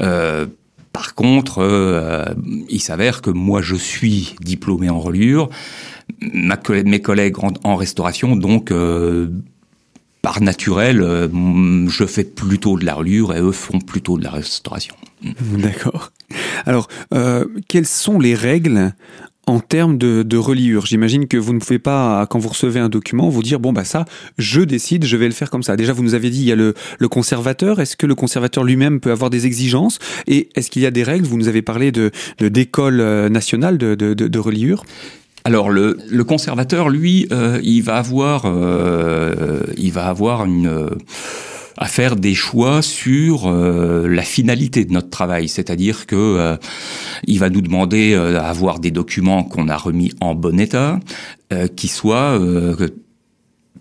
Euh, 0.00 0.46
par 0.92 1.14
contre, 1.14 1.58
euh, 1.58 2.26
il 2.68 2.80
s'avère 2.80 3.22
que 3.22 3.30
moi, 3.30 3.62
je 3.62 3.76
suis 3.76 4.36
diplômé 4.40 4.90
en 4.90 5.00
reliure, 5.00 5.48
mes 6.20 7.00
collègues 7.00 7.36
en, 7.64 7.76
restauration, 7.76 8.36
donc 8.36 8.70
euh, 8.70 9.28
par 10.22 10.42
naturel, 10.42 11.30
je 11.88 12.04
fais 12.04 12.24
plutôt 12.24 12.78
de 12.78 12.84
la 12.84 12.94
reliure 12.94 13.34
et 13.34 13.40
eux 13.40 13.52
font 13.52 13.78
plutôt 13.78 14.18
de 14.18 14.24
la 14.24 14.30
restauration. 14.30 14.94
D'accord. 15.56 16.12
Alors, 16.66 16.88
quelles 17.68 17.86
sont 17.86 18.18
les 18.18 18.34
règles 18.34 18.92
en 19.50 19.58
termes 19.58 19.98
de, 19.98 20.36
reliure, 20.36 20.86
j'imagine 20.86 21.26
que 21.26 21.36
vous 21.36 21.52
ne 21.52 21.58
pouvez 21.58 21.80
pas, 21.80 22.24
quand 22.26 22.38
vous 22.38 22.48
recevez 22.48 22.78
un 22.78 22.88
document, 22.88 23.28
vous 23.28 23.42
dire 23.42 23.58
bon 23.58 23.72
bah 23.72 23.84
ça, 23.84 24.04
je 24.38 24.60
décide, 24.60 25.04
je 25.04 25.16
vais 25.16 25.26
le 25.26 25.32
faire 25.32 25.50
comme 25.50 25.64
ça. 25.64 25.76
Déjà, 25.76 25.92
vous 25.92 26.04
nous 26.04 26.14
avez 26.14 26.30
dit 26.30 26.38
il 26.40 26.46
y 26.46 26.52
a 26.52 26.56
le, 26.56 26.74
conservateur. 27.08 27.80
Est-ce 27.80 27.96
que 27.96 28.06
le 28.06 28.14
conservateur 28.14 28.62
lui-même 28.62 29.00
peut 29.00 29.10
avoir 29.10 29.28
des 29.28 29.46
exigences? 29.46 29.98
Et 30.28 30.48
est-ce 30.54 30.70
qu'il 30.70 30.82
y 30.82 30.86
a 30.86 30.92
des 30.92 31.02
règles? 31.02 31.26
Vous 31.26 31.36
nous 31.36 31.48
avez 31.48 31.62
parlé 31.62 31.90
de 31.90 32.12
d'école 32.40 33.00
euh, 33.00 33.28
nationale 33.28 33.76
de, 33.76 33.94
de, 33.94 34.38
reliure. 34.38 34.84
Alors 35.44 35.70
le, 35.70 35.96
conservateur, 36.22 36.88
lui, 36.88 37.26
euh, 37.32 37.58
il 37.62 37.82
va 37.82 37.96
avoir, 37.96 38.44
euh, 38.46 39.62
il 39.76 39.92
va 39.92 40.06
avoir 40.06 40.44
une 40.44 40.90
à 41.80 41.86
faire 41.86 42.14
des 42.14 42.34
choix 42.34 42.82
sur 42.82 43.46
euh, 43.46 44.06
la 44.06 44.22
finalité 44.22 44.84
de 44.84 44.92
notre 44.92 45.08
travail, 45.08 45.48
c'est-à-dire 45.48 46.06
que 46.06 46.14
euh, 46.14 46.56
il 47.24 47.38
va 47.38 47.48
nous 47.48 47.62
demander 47.62 48.12
euh, 48.12 48.34
d'avoir 48.34 48.80
des 48.80 48.90
documents 48.90 49.42
qu'on 49.42 49.68
a 49.68 49.76
remis 49.76 50.12
en 50.20 50.34
bon 50.34 50.60
état, 50.60 51.00
qui 51.74 51.88
soient 51.88 52.38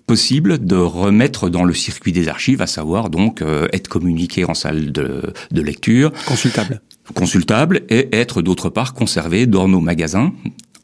possible 0.08 0.66
de 0.66 0.76
remettre 0.76 1.50
dans 1.50 1.64
le 1.64 1.76
circuit 1.76 2.12
des 2.12 2.28
archives, 2.28 2.64
à 2.64 2.68
savoir 2.68 3.12
donc 3.12 3.44
être 3.72 3.88
communiqué 3.88 4.44
en 4.44 4.56
salle 4.56 4.92
de, 4.92 5.22
de 5.52 5.62
lecture. 5.62 6.12
Consultable. 6.26 6.82
Consultable 7.14 7.82
et 7.90 8.10
être 8.12 8.42
d'autre 8.42 8.70
part 8.70 8.96
conservé 8.96 9.46
dans 9.46 9.68
nos 9.68 9.82
magasins 9.82 10.34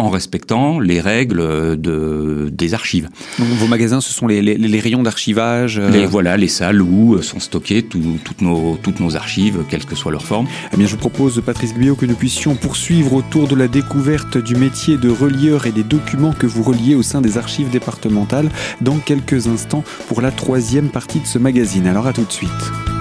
en 0.05 0.09
respectant 0.09 0.79
les 0.79 1.01
règles 1.01 1.79
de, 1.79 2.49
des 2.51 2.73
archives. 2.73 3.09
Donc 3.39 3.47
vos 3.49 3.67
magasins, 3.67 4.01
ce 4.01 4.13
sont 4.13 4.27
les, 4.27 4.41
les, 4.41 4.55
les 4.57 4.79
rayons 4.79 5.03
d'archivage 5.03 5.79
euh... 5.79 5.89
les, 5.89 6.05
Voilà, 6.05 6.37
les 6.37 6.47
salles 6.47 6.81
où 6.81 7.21
sont 7.21 7.39
stockées 7.39 7.83
tout, 7.83 8.19
toutes, 8.23 8.41
nos, 8.41 8.77
toutes 8.81 8.99
nos 8.99 9.15
archives, 9.15 9.63
quelle 9.69 9.85
que 9.85 9.95
soit 9.95 10.11
leur 10.11 10.23
forme. 10.23 10.47
Eh 10.73 10.77
bien, 10.77 10.87
je 10.87 10.95
propose, 10.95 11.41
Patrice 11.45 11.73
Guyot, 11.73 11.95
que 11.95 12.05
nous 12.05 12.15
puissions 12.15 12.55
poursuivre 12.55 13.13
autour 13.13 13.47
de 13.47 13.55
la 13.55 13.67
découverte 13.67 14.37
du 14.37 14.55
métier 14.55 14.97
de 14.97 15.09
relieur 15.09 15.65
et 15.65 15.71
des 15.71 15.83
documents 15.83 16.33
que 16.33 16.47
vous 16.47 16.63
reliez 16.63 16.95
au 16.95 17.03
sein 17.03 17.21
des 17.21 17.37
archives 17.37 17.69
départementales 17.69 18.49
dans 18.81 18.97
quelques 18.97 19.47
instants 19.47 19.83
pour 20.07 20.21
la 20.21 20.31
troisième 20.31 20.89
partie 20.89 21.19
de 21.19 21.25
ce 21.25 21.39
magazine. 21.39 21.87
Alors 21.87 22.07
à 22.07 22.13
tout 22.13 22.25
de 22.25 22.31
suite. 22.31 22.94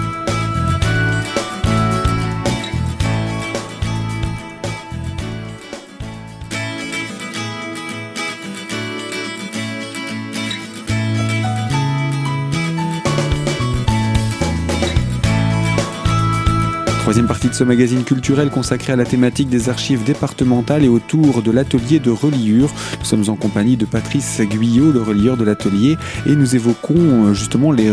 Troisième 17.15 17.29
partie 17.29 17.47
de 17.47 17.53
ce 17.53 17.63
magazine 17.63 18.03
culturel 18.03 18.49
consacré 18.49 18.91
à 18.91 18.97
la 18.97 19.05
thématique 19.05 19.47
des 19.47 19.69
archives 19.69 20.03
départementales 20.03 20.83
et 20.83 20.89
autour 20.89 21.41
de 21.41 21.49
l'atelier 21.49 21.99
de 21.99 22.11
reliure. 22.11 22.69
Nous 22.99 23.05
sommes 23.05 23.29
en 23.29 23.37
compagnie 23.37 23.77
de 23.77 23.85
Patrice 23.85 24.41
Guyot, 24.41 24.91
le 24.91 25.01
relieur 25.01 25.37
de 25.37 25.45
l'atelier, 25.45 25.95
et 26.27 26.35
nous 26.35 26.57
évoquons 26.57 27.27
euh, 27.27 27.33
justement 27.33 27.71
les, 27.71 27.89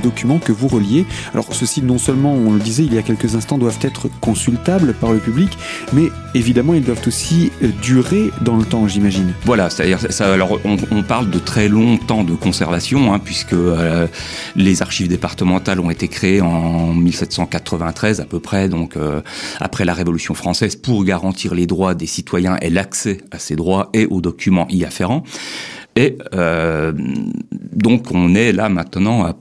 documents 0.00 0.38
que 0.38 0.52
vous 0.52 0.68
reliez. 0.68 1.04
Alors 1.34 1.52
ceux-ci, 1.52 1.82
non 1.82 1.98
seulement, 1.98 2.32
on 2.32 2.52
le 2.52 2.60
disait 2.60 2.84
il 2.84 2.94
y 2.94 2.98
a 2.98 3.02
quelques 3.02 3.34
instants, 3.34 3.58
doivent 3.58 3.80
être 3.82 4.06
consultables 4.20 4.94
par 4.94 5.10
le 5.10 5.18
public, 5.18 5.58
mais 5.92 6.04
évidemment, 6.36 6.74
ils 6.74 6.84
doivent 6.84 7.02
aussi 7.08 7.50
euh, 7.64 7.70
durer 7.82 8.30
dans 8.40 8.56
le 8.56 8.64
temps, 8.64 8.86
j'imagine. 8.86 9.32
Voilà, 9.46 9.68
c'est-à-dire, 9.68 9.98
on, 10.92 11.02
parle 11.02 11.28
de 11.28 11.40
très 11.40 11.66
long 11.66 11.96
temps 11.96 12.22
de 12.22 12.34
conservation, 12.34 13.12
hein, 13.12 13.18
puisque 13.18 13.52
euh, 13.52 14.06
les 14.54 14.80
archives 14.80 15.08
départementales 15.08 15.80
ont 15.80 15.90
été 15.90 16.06
créées 16.06 16.40
en 16.40 16.94
1793 16.94 18.20
à 18.20 18.26
peu 18.26 18.38
près 18.38 18.59
donc 18.68 18.96
euh, 18.96 19.20
après 19.60 19.84
la 19.84 19.94
Révolution 19.94 20.34
française, 20.34 20.76
pour 20.76 21.04
garantir 21.04 21.54
les 21.54 21.66
droits 21.66 21.94
des 21.94 22.06
citoyens 22.06 22.56
et 22.60 22.70
l'accès 22.70 23.18
à 23.30 23.38
ces 23.38 23.56
droits 23.56 23.90
et 23.92 24.06
aux 24.06 24.20
documents 24.20 24.66
y 24.68 24.84
afférents. 24.84 25.22
Et 25.96 26.18
euh, 26.34 26.92
donc 27.72 28.12
on 28.12 28.34
est 28.34 28.52
là 28.52 28.68
maintenant, 28.68 29.24
à, 29.24 29.34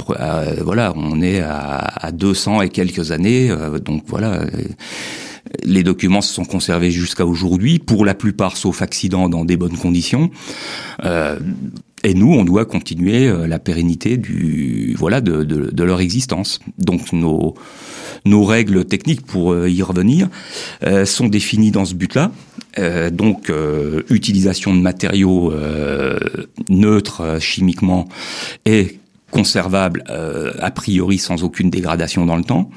voilà, 0.61 0.93
on 0.95 1.21
est 1.21 1.41
à, 1.41 2.11
200 2.11 2.63
et 2.63 2.69
quelques 2.69 3.11
années, 3.11 3.51
euh, 3.51 3.79
donc 3.79 4.03
voilà. 4.07 4.45
Les 5.63 5.83
documents 5.83 6.21
se 6.21 6.33
sont 6.33 6.45
conservés 6.45 6.91
jusqu'à 6.91 7.25
aujourd'hui, 7.25 7.79
pour 7.79 8.05
la 8.05 8.13
plupart, 8.13 8.55
sauf 8.55 8.81
accident, 8.81 9.29
dans 9.29 9.45
des 9.45 9.57
bonnes 9.57 9.77
conditions. 9.77 10.29
et 11.03 12.13
nous, 12.13 12.33
on 12.33 12.43
doit 12.43 12.65
continuer 12.65 13.31
la 13.47 13.57
pérennité 13.57 14.17
du, 14.17 14.95
voilà, 14.97 15.21
de, 15.21 15.43
de 15.43 15.83
leur 15.83 16.01
existence. 16.01 16.59
Donc 16.77 17.13
nos 17.13 17.55
nos 18.25 18.43
règles 18.43 18.85
techniques, 18.85 19.25
pour 19.25 19.53
euh, 19.53 19.69
y 19.69 19.81
revenir, 19.81 20.29
euh, 20.83 21.05
sont 21.05 21.27
définies 21.27 21.71
dans 21.71 21.85
ce 21.85 21.93
but-là. 21.93 22.31
Euh, 22.77 23.09
donc, 23.09 23.51
utilisation 24.09 24.73
de 24.73 24.79
matériaux 24.79 25.53
neutres 26.69 27.37
chimiquement 27.39 28.07
et 28.65 28.99
conservables 29.31 30.03
a 30.07 30.71
priori 30.71 31.17
sans 31.17 31.43
aucune 31.43 31.69
dégradation 31.69 32.25
dans 32.25 32.35
le 32.35 32.43
temps. 32.43 32.69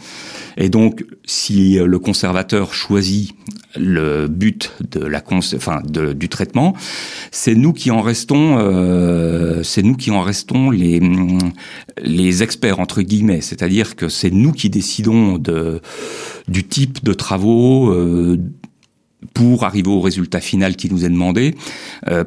Et 0.57 0.69
donc, 0.69 1.05
si 1.25 1.75
le 1.75 1.99
conservateur 1.99 2.75
choisit 2.75 3.35
le 3.77 4.29
but 4.29 4.73
de 4.91 5.01
la 5.01 5.23
enfin 5.31 5.83
du 5.85 6.29
traitement, 6.29 6.75
c'est 7.31 7.55
nous 7.55 7.73
qui 7.73 7.91
en 7.91 8.01
restons, 8.01 8.59
euh, 8.59 9.63
c'est 9.63 9.83
nous 9.83 9.97
qui 9.97 10.11
en 10.11 10.21
restons 10.21 10.71
les 10.71 11.01
les 12.03 12.43
experts 12.43 12.81
entre 12.81 13.03
guillemets. 13.03 13.41
C'est-à-dire 13.41 13.97
que 13.97 14.09
c'est 14.09 14.31
nous 14.31 14.53
qui 14.53 14.71
décidons 14.71 15.39
de 15.39 15.81
du 16.49 16.65
type 16.65 17.03
de 17.05 17.13
travaux 17.13 17.91
euh, 17.91 18.39
pour 19.35 19.65
arriver 19.65 19.91
au 19.91 20.01
résultat 20.01 20.41
final 20.41 20.77
qui 20.77 20.91
nous 20.93 21.05
est 21.05 21.11
demandé. 21.11 21.55
Euh, 22.09 22.25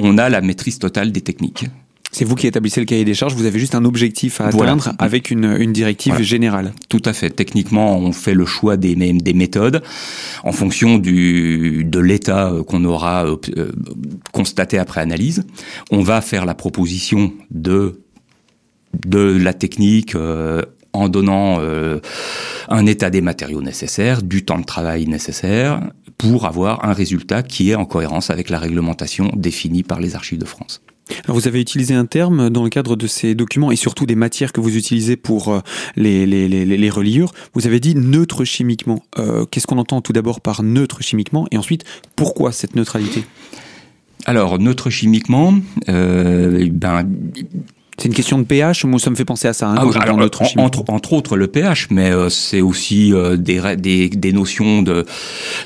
on 0.00 0.18
a 0.18 0.28
la 0.28 0.40
maîtrise 0.40 0.78
totale 0.78 1.10
des 1.10 1.22
techniques. 1.22 1.64
C'est 2.10 2.24
vous 2.24 2.34
qui 2.36 2.46
établissez 2.46 2.80
le 2.80 2.86
cahier 2.86 3.04
des 3.04 3.14
charges, 3.14 3.34
vous 3.34 3.44
avez 3.44 3.58
juste 3.58 3.74
un 3.74 3.84
objectif 3.84 4.40
à 4.40 4.46
atteindre 4.46 4.92
avec 4.98 5.30
une, 5.30 5.56
une 5.58 5.72
directive 5.72 6.20
générale. 6.22 6.72
Tout 6.88 7.02
à 7.04 7.12
fait. 7.12 7.30
Techniquement, 7.30 7.98
on 7.98 8.12
fait 8.12 8.34
le 8.34 8.46
choix 8.46 8.76
des, 8.78 8.94
des 8.94 9.32
méthodes 9.34 9.82
en 10.42 10.52
fonction 10.52 10.98
du, 10.98 11.84
de 11.84 11.98
l'état 11.98 12.50
euh, 12.50 12.64
qu'on 12.64 12.84
aura 12.84 13.26
euh, 13.26 13.36
euh, 13.56 13.72
constaté 14.32 14.78
après 14.78 15.02
analyse. 15.02 15.44
On 15.90 16.02
va 16.02 16.22
faire 16.22 16.46
la 16.46 16.54
proposition 16.54 17.32
de, 17.50 18.00
de 19.06 19.38
la 19.38 19.52
technique 19.52 20.16
en 20.94 21.08
donnant 21.08 21.60
un 22.68 22.86
état 22.86 23.10
des 23.10 23.20
matériaux 23.20 23.62
nécessaires, 23.62 24.22
du 24.22 24.44
temps 24.44 24.58
de 24.58 24.64
travail 24.64 25.06
nécessaire 25.06 25.80
pour 26.16 26.46
avoir 26.46 26.84
un 26.84 26.92
résultat 26.92 27.42
qui 27.42 27.70
est 27.70 27.74
en 27.74 27.84
cohérence 27.84 28.30
avec 28.30 28.48
la 28.48 28.58
réglementation 28.58 29.30
définie 29.36 29.82
par 29.82 30.00
les 30.00 30.16
archives 30.16 30.38
de 30.38 30.46
France. 30.46 30.80
Alors 31.24 31.36
vous 31.36 31.48
avez 31.48 31.60
utilisé 31.60 31.94
un 31.94 32.06
terme 32.06 32.50
dans 32.50 32.64
le 32.64 32.70
cadre 32.70 32.96
de 32.96 33.06
ces 33.06 33.34
documents 33.34 33.70
et 33.70 33.76
surtout 33.76 34.06
des 34.06 34.14
matières 34.14 34.52
que 34.52 34.60
vous 34.60 34.76
utilisez 34.76 35.16
pour 35.16 35.48
euh, 35.48 35.60
les, 35.96 36.26
les, 36.26 36.48
les, 36.48 36.90
reliures. 36.90 37.32
Vous 37.54 37.66
avez 37.66 37.80
dit 37.80 37.94
neutre 37.94 38.44
chimiquement. 38.44 39.02
Euh, 39.18 39.44
Qu'est-ce 39.44 39.66
qu'on 39.66 39.78
entend 39.78 40.00
tout 40.00 40.12
d'abord 40.12 40.40
par 40.40 40.62
neutre 40.62 41.02
chimiquement 41.02 41.46
et 41.50 41.58
ensuite 41.58 41.84
pourquoi 42.16 42.52
cette 42.52 42.76
neutralité? 42.76 43.24
Alors, 44.24 44.58
neutre 44.58 44.90
chimiquement, 44.90 45.54
euh, 45.88 46.68
ben, 46.70 47.08
c'est 47.98 48.06
une 48.06 48.14
question 48.14 48.38
de 48.38 48.44
pH, 48.44 48.84
moi 48.84 49.00
ça 49.00 49.10
me 49.10 49.16
fait 49.16 49.24
penser 49.24 49.48
à 49.48 49.52
ça. 49.52 49.68
Hein, 49.68 49.74
ah, 49.76 50.02
alors, 50.02 50.20
entre, 50.20 50.84
entre, 50.88 51.12
autres 51.12 51.36
le 51.36 51.48
pH, 51.48 51.88
mais 51.90 52.10
euh, 52.10 52.28
c'est 52.28 52.60
aussi 52.60 53.12
euh, 53.12 53.36
des, 53.36 53.60
des, 53.76 54.08
des, 54.08 54.32
notions 54.32 54.82
de, 54.82 55.04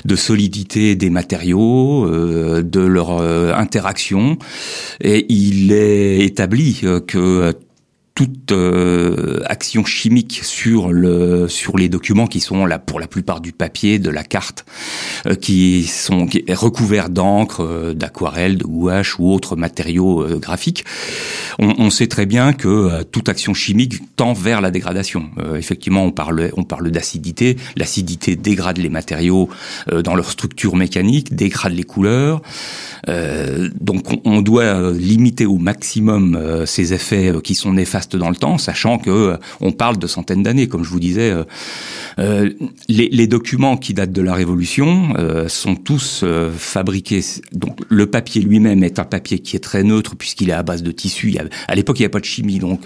de 0.03 0.15
solidité 0.15 0.95
des 0.95 1.11
matériaux, 1.11 2.05
euh, 2.05 2.63
de 2.63 2.79
leur 2.79 3.21
interaction. 3.55 4.37
Et 4.99 5.31
il 5.31 5.71
est 5.71 6.21
établi 6.21 6.81
que 7.07 7.53
toute 8.15 8.51
euh, 8.51 9.41
action 9.45 9.83
chimique 9.85 10.41
sur 10.43 10.91
le 10.91 11.47
sur 11.47 11.77
les 11.77 11.89
documents 11.89 12.27
qui 12.27 12.41
sont 12.41 12.65
là 12.65 12.77
pour 12.77 12.99
la 12.99 13.07
plupart 13.07 13.41
du 13.41 13.51
papier, 13.53 13.97
de 13.97 14.11
la 14.11 14.23
carte, 14.23 14.65
euh, 15.25 15.33
qui 15.33 15.85
sont 15.85 16.27
recouverts 16.49 17.09
d'encre, 17.09 17.61
euh, 17.61 17.93
d'aquarelle, 17.93 18.57
de 18.57 18.65
gouache 18.65 19.17
ou 19.17 19.31
autres 19.31 19.55
matériaux 19.55 20.25
graphiques. 20.39 20.85
On, 21.57 21.73
on, 21.79 21.89
sait 21.89 22.07
très 22.07 22.25
bien 22.25 22.53
que 22.53 23.03
toute 23.03 23.29
action 23.29 23.53
chimique 23.53 24.15
tend 24.15 24.33
vers 24.33 24.61
la 24.61 24.71
dégradation. 24.71 25.29
effectivement, 25.55 26.03
on 26.03 26.11
parle 26.11 26.49
on 26.57 26.63
parle 26.63 26.89
d'acidité. 26.89 27.57
L'acidité 27.75 28.35
dégrade 28.35 28.77
les 28.77 28.89
matériaux 28.89 29.49
dans 30.03 30.15
leur 30.15 30.31
structure 30.31 30.75
mécanique, 30.75 31.35
dégrade 31.35 31.73
les 31.73 31.83
couleurs. 31.83 32.41
donc, 33.07 34.11
on, 34.11 34.21
on, 34.25 34.41
doit 34.41 34.91
limiter 34.91 35.45
au 35.45 35.57
maximum 35.57 36.63
ces 36.65 36.93
effets 36.93 37.31
qui 37.43 37.53
sont 37.53 37.73
néfastes 37.73 38.02
dans 38.09 38.29
le 38.29 38.35
temps, 38.35 38.57
sachant 38.57 38.97
que 38.97 39.09
euh, 39.09 39.37
on 39.61 39.71
parle 39.71 39.97
de 39.97 40.07
centaines 40.07 40.43
d'années, 40.43 40.67
comme 40.67 40.83
je 40.83 40.89
vous 40.89 40.99
disais. 40.99 41.31
Euh, 41.31 41.43
euh, 42.19 42.49
les, 42.87 43.27
documents 43.27 43.77
qui 43.77 43.93
datent 43.93 44.11
de 44.11 44.21
la 44.21 44.33
Révolution 44.33 45.13
sont 45.47 45.75
tous 45.75 46.23
fabriqués. 46.55 47.21
Donc 47.53 47.79
le 47.89 48.05
papier 48.05 48.41
lui-même 48.41 48.83
est 48.83 48.99
un 48.99 49.05
papier 49.05 49.39
qui 49.39 49.55
est 49.55 49.59
très 49.59 49.83
neutre 49.83 50.15
puisqu'il 50.15 50.49
est 50.49 50.53
à 50.53 50.61
base 50.61 50.83
de 50.83 50.91
tissu. 50.91 51.35
à 51.67 51.75
l'époque, 51.75 51.97
il 51.97 52.01
n'y 52.01 52.05
avait 52.05 52.11
pas 52.11 52.19
de 52.19 52.25
chimie, 52.25 52.59
donc 52.59 52.81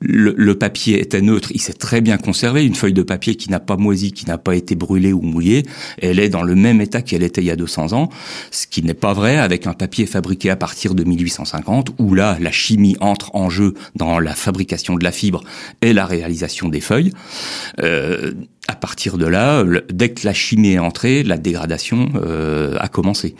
le, 0.00 0.34
le, 0.36 0.54
papier 0.56 1.00
était 1.00 1.20
neutre. 1.20 1.52
Il 1.54 1.60
s'est 1.60 1.74
très 1.74 2.00
bien 2.00 2.16
conservé. 2.16 2.64
Une 2.64 2.74
feuille 2.74 2.94
de 2.94 3.02
papier 3.02 3.36
qui 3.36 3.50
n'a 3.50 3.60
pas 3.60 3.76
moisi, 3.76 4.12
qui 4.12 4.26
n'a 4.26 4.38
pas 4.38 4.56
été 4.56 4.74
brûlée 4.74 5.12
ou 5.12 5.20
mouillée, 5.20 5.64
elle 6.00 6.18
est 6.18 6.30
dans 6.30 6.42
le 6.42 6.54
même 6.54 6.80
état 6.80 7.02
qu'elle 7.02 7.22
était 7.22 7.42
il 7.42 7.46
y 7.46 7.50
a 7.50 7.56
200 7.56 7.92
ans, 7.92 8.08
ce 8.50 8.66
qui 8.66 8.82
n'est 8.82 8.94
pas 8.94 9.12
vrai 9.12 9.36
avec 9.36 9.66
un 9.66 9.74
papier 9.74 10.06
fabriqué 10.06 10.50
à 10.50 10.56
partir 10.56 10.94
de 10.94 11.04
1850, 11.04 11.90
où 11.98 12.14
là, 12.14 12.36
la 12.40 12.50
chimie 12.50 12.96
entre 13.00 13.34
en 13.34 13.50
jeu 13.50 13.74
dans 13.96 14.18
la 14.18 14.34
fabrication 14.38 14.96
de 14.96 15.04
la 15.04 15.12
fibre 15.12 15.42
et 15.82 15.92
la 15.92 16.06
réalisation 16.06 16.68
des 16.68 16.80
feuilles. 16.80 17.12
Euh, 17.82 18.32
à 18.66 18.74
partir 18.74 19.16
de 19.16 19.26
là, 19.26 19.64
dès 19.90 20.10
que 20.10 20.26
la 20.26 20.34
chimie 20.34 20.72
est 20.72 20.78
entrée, 20.78 21.22
la 21.22 21.38
dégradation 21.38 22.10
euh, 22.16 22.76
a 22.78 22.88
commencé. 22.88 23.34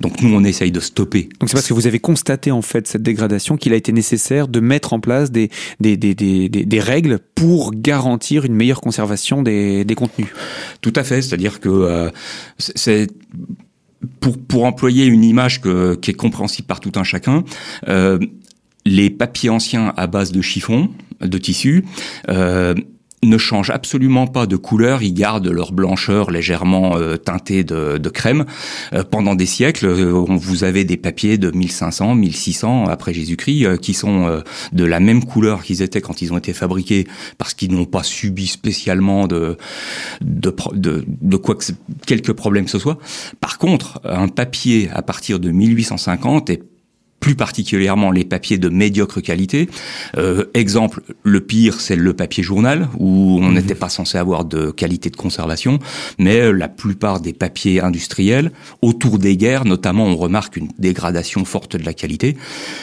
Donc 0.00 0.20
nous, 0.20 0.34
on 0.34 0.44
essaye 0.44 0.72
de 0.72 0.80
stopper. 0.80 1.28
Donc 1.40 1.48
c'est 1.48 1.54
parce 1.54 1.68
que 1.68 1.72
vous 1.72 1.86
avez 1.86 2.00
constaté 2.00 2.50
en 2.50 2.62
fait 2.62 2.86
cette 2.86 3.02
dégradation 3.02 3.56
qu'il 3.56 3.72
a 3.72 3.76
été 3.76 3.92
nécessaire 3.92 4.46
de 4.48 4.60
mettre 4.60 4.92
en 4.92 5.00
place 5.00 5.30
des, 5.30 5.50
des, 5.80 5.96
des, 5.96 6.14
des, 6.14 6.48
des 6.48 6.80
règles 6.80 7.18
pour 7.34 7.72
garantir 7.74 8.44
une 8.44 8.54
meilleure 8.54 8.80
conservation 8.80 9.42
des, 9.42 9.84
des 9.84 9.94
contenus. 9.94 10.28
Tout 10.82 10.92
à 10.96 11.04
fait, 11.04 11.22
c'est-à-dire 11.22 11.60
que 11.60 11.68
euh, 11.68 12.10
c'est 12.58 13.06
pour, 14.20 14.36
pour 14.36 14.64
employer 14.64 15.06
une 15.06 15.24
image 15.24 15.60
que, 15.60 15.94
qui 15.94 16.10
est 16.10 16.14
compréhensible 16.14 16.66
par 16.66 16.80
tout 16.80 16.92
un 16.96 17.04
chacun, 17.04 17.44
euh, 17.88 18.18
les 18.86 19.10
papiers 19.10 19.50
anciens 19.50 19.92
à 19.96 20.06
base 20.06 20.32
de 20.32 20.40
chiffon, 20.40 20.90
de 21.20 21.38
tissu, 21.38 21.84
euh, 22.28 22.74
ne 23.24 23.38
changent 23.38 23.70
absolument 23.70 24.28
pas 24.28 24.46
de 24.46 24.54
couleur, 24.56 25.02
ils 25.02 25.12
gardent 25.12 25.48
leur 25.48 25.72
blancheur 25.72 26.30
légèrement 26.30 26.96
euh, 26.96 27.16
teintée 27.16 27.64
de, 27.64 28.08
crème. 28.10 28.44
Euh, 28.92 29.02
pendant 29.02 29.34
des 29.34 29.46
siècles, 29.46 29.88
vous 29.88 30.62
avez 30.62 30.84
des 30.84 30.96
papiers 30.96 31.36
de 31.36 31.50
1500, 31.50 32.14
1600 32.14 32.84
après 32.84 33.12
Jésus-Christ 33.12 33.78
qui 33.78 33.94
sont 33.94 34.42
de 34.72 34.84
la 34.84 35.00
même 35.00 35.24
couleur 35.24 35.64
qu'ils 35.64 35.82
étaient 35.82 36.00
quand 36.00 36.22
ils 36.22 36.32
ont 36.32 36.38
été 36.38 36.52
fabriqués 36.52 37.08
parce 37.38 37.54
qu'ils 37.54 37.72
n'ont 37.72 37.86
pas 37.86 38.04
subi 38.04 38.46
spécialement 38.46 39.26
de 39.26 39.56
de, 40.20 40.54
de, 40.74 41.04
de 41.08 41.36
quoi 41.36 41.56
que 41.56 41.64
quelques 42.06 42.34
problèmes 42.34 42.66
que 42.66 42.70
ce 42.70 42.78
soit. 42.78 42.98
Par 43.40 43.58
contre, 43.58 44.00
un 44.04 44.28
papier 44.28 44.88
à 44.92 45.02
partir 45.02 45.40
de 45.40 45.50
1850 45.50 46.50
est 46.50 46.62
plus 47.26 47.34
particulièrement 47.34 48.12
les 48.12 48.24
papiers 48.24 48.56
de 48.56 48.68
médiocre 48.68 49.20
qualité. 49.20 49.68
Euh, 50.16 50.44
exemple, 50.54 51.02
le 51.24 51.40
pire, 51.40 51.80
c'est 51.80 51.96
le 51.96 52.12
papier 52.12 52.44
journal, 52.44 52.88
où 53.00 53.40
on 53.42 53.48
mhm. 53.48 53.54
n'était 53.54 53.74
pas 53.74 53.88
censé 53.88 54.16
avoir 54.16 54.44
de 54.44 54.70
qualité 54.70 55.10
de 55.10 55.16
conservation, 55.16 55.80
mais 56.20 56.52
la 56.52 56.68
plupart 56.68 57.20
des 57.20 57.32
papiers 57.32 57.80
industriels, 57.80 58.52
autour 58.80 59.18
des 59.18 59.36
guerres 59.36 59.64
notamment, 59.64 60.04
on 60.04 60.14
remarque 60.14 60.56
une 60.56 60.68
dégradation 60.78 61.44
forte 61.44 61.76
de 61.76 61.84
la 61.84 61.94
qualité. 61.94 62.36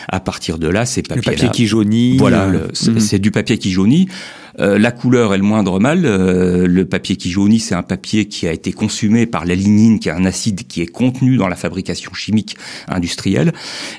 À 0.09 0.19
partir 0.19 0.57
de 0.59 0.67
là, 0.67 0.85
ces 0.85 1.03
papiers-là... 1.03 1.31
Le 1.31 1.37
papier 1.37 1.49
qui 1.49 1.65
jaunit. 1.65 2.17
Voilà, 2.17 2.43
euh, 2.47 2.67
mhm. 2.85 2.99
c'est 2.99 3.19
du 3.19 3.31
papier 3.31 3.57
qui 3.57 3.71
jaunit. 3.71 4.09
Euh, 4.59 4.77
la 4.77 4.91
couleur 4.91 5.33
est 5.33 5.37
le 5.37 5.43
moindre 5.43 5.79
mal. 5.79 6.05
Euh, 6.05 6.67
le 6.67 6.85
papier 6.85 7.15
qui 7.15 7.31
jaunit, 7.31 7.59
c'est 7.59 7.75
un 7.75 7.83
papier 7.83 8.25
qui 8.25 8.47
a 8.47 8.53
été 8.53 8.71
consumé 8.71 9.25
par 9.25 9.45
la 9.45 9.55
lignine, 9.55 9.99
qui 9.99 10.09
est 10.09 10.11
un 10.11 10.25
acide 10.25 10.67
qui 10.67 10.81
est 10.81 10.87
contenu 10.87 11.37
dans 11.37 11.47
la 11.47 11.55
fabrication 11.55 12.13
chimique 12.13 12.57
industrielle, 12.87 13.53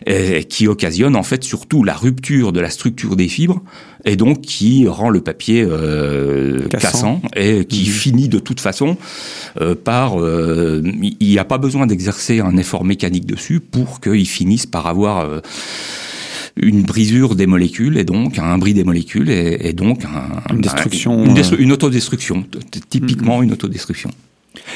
et 0.06 0.44
qui 0.44 0.68
occasionne 0.68 1.16
en 1.16 1.22
fait 1.22 1.44
surtout 1.44 1.82
la 1.84 1.94
rupture 1.94 2.52
de 2.52 2.60
la 2.60 2.70
structure 2.70 3.16
des 3.16 3.28
fibres, 3.28 3.62
et 4.04 4.16
donc 4.16 4.42
qui 4.42 4.86
rend 4.86 5.10
le 5.10 5.20
papier 5.20 5.62
euh, 5.62 6.68
cassant. 6.68 7.20
et 7.34 7.64
qui 7.64 7.82
mmh. 7.82 7.92
finit 7.92 8.28
de 8.28 8.38
toute 8.38 8.60
façon 8.60 8.96
par... 9.84 10.16
Il 10.18 11.16
n'y 11.20 11.38
a 11.38 11.44
pas 11.44 11.58
besoin 11.58 11.86
d'exercer 11.86 12.40
un 12.40 12.56
effort 12.56 12.84
mécanique 12.84 13.26
dessus 13.26 13.60
pour 13.60 14.00
qu'il 14.00 14.28
finisse 14.28 14.66
par 14.66 14.86
avoir 14.86 15.42
une 16.56 16.82
brisure 16.82 17.34
des 17.34 17.46
molécules 17.46 17.98
et 17.98 18.04
donc 18.04 18.38
un 18.38 18.58
bris 18.58 18.74
des 18.74 18.84
molécules 18.84 19.30
et, 19.30 19.72
donc 19.72 20.04
une 20.50 20.60
destruction, 20.60 21.24
une, 21.24 21.38
euh, 21.38 21.56
une, 21.58 21.72
autodestruction, 21.72 22.44
typiquement 22.88 23.42
une 23.42 23.52
autodestruction. 23.52 24.10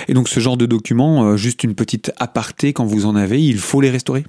Et 0.08 0.14
donc 0.14 0.28
ce 0.28 0.40
genre 0.40 0.56
de 0.56 0.66
document, 0.66 1.24
euh, 1.24 1.36
juste 1.36 1.62
une 1.62 1.74
petite 1.74 2.12
aparté 2.18 2.72
quand 2.72 2.84
vous 2.84 3.06
en 3.06 3.14
avez, 3.14 3.42
il 3.42 3.58
faut 3.58 3.80
les 3.80 3.90
restaurer? 3.90 4.24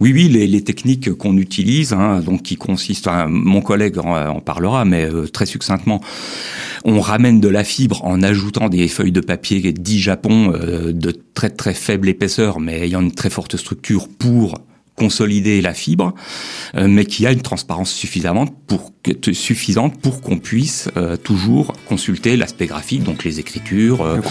Oui, 0.00 0.12
oui, 0.12 0.28
les, 0.28 0.46
les 0.46 0.62
techniques 0.62 1.12
qu'on 1.14 1.38
utilise, 1.38 1.94
hein, 1.94 2.20
donc 2.20 2.42
qui 2.42 2.56
consistent, 2.56 3.08
mon 3.28 3.62
collègue 3.62 3.98
en, 3.98 4.40
parlera, 4.40 4.84
mais 4.84 5.04
euh, 5.04 5.26
très 5.26 5.46
succinctement, 5.46 6.02
on 6.84 7.00
ramène 7.00 7.40
de 7.40 7.48
la 7.48 7.64
fibre 7.64 8.04
en 8.04 8.22
ajoutant 8.22 8.68
des 8.68 8.88
feuilles 8.88 9.12
de 9.12 9.22
papier 9.22 9.72
dit 9.72 10.00
Japon 10.00 10.52
de 10.52 11.18
très 11.34 11.50
très 11.50 11.74
faible 11.74 12.08
épaisseur, 12.08 12.60
mais 12.60 12.80
ayant 12.80 13.00
une 13.00 13.12
très 13.12 13.30
forte 13.30 13.56
structure 13.56 14.08
pour 14.08 14.58
consolider 14.98 15.62
la 15.62 15.74
fibre, 15.74 16.14
euh, 16.76 16.86
mais 16.88 17.04
qui 17.04 17.26
a 17.26 17.32
une 17.32 17.42
transparence 17.42 17.90
suffisante 17.90 18.52
pour 18.66 18.92
suffisante 19.32 20.00
pour 20.00 20.20
qu'on 20.20 20.38
puisse 20.38 20.88
euh, 20.96 21.16
toujours 21.16 21.72
consulter 21.86 22.36
l'aspect 22.36 22.66
graphique, 22.66 23.02
donc 23.02 23.24
les 23.24 23.40
écritures, 23.40 24.02
euh, 24.02 24.16
le, 24.16 24.22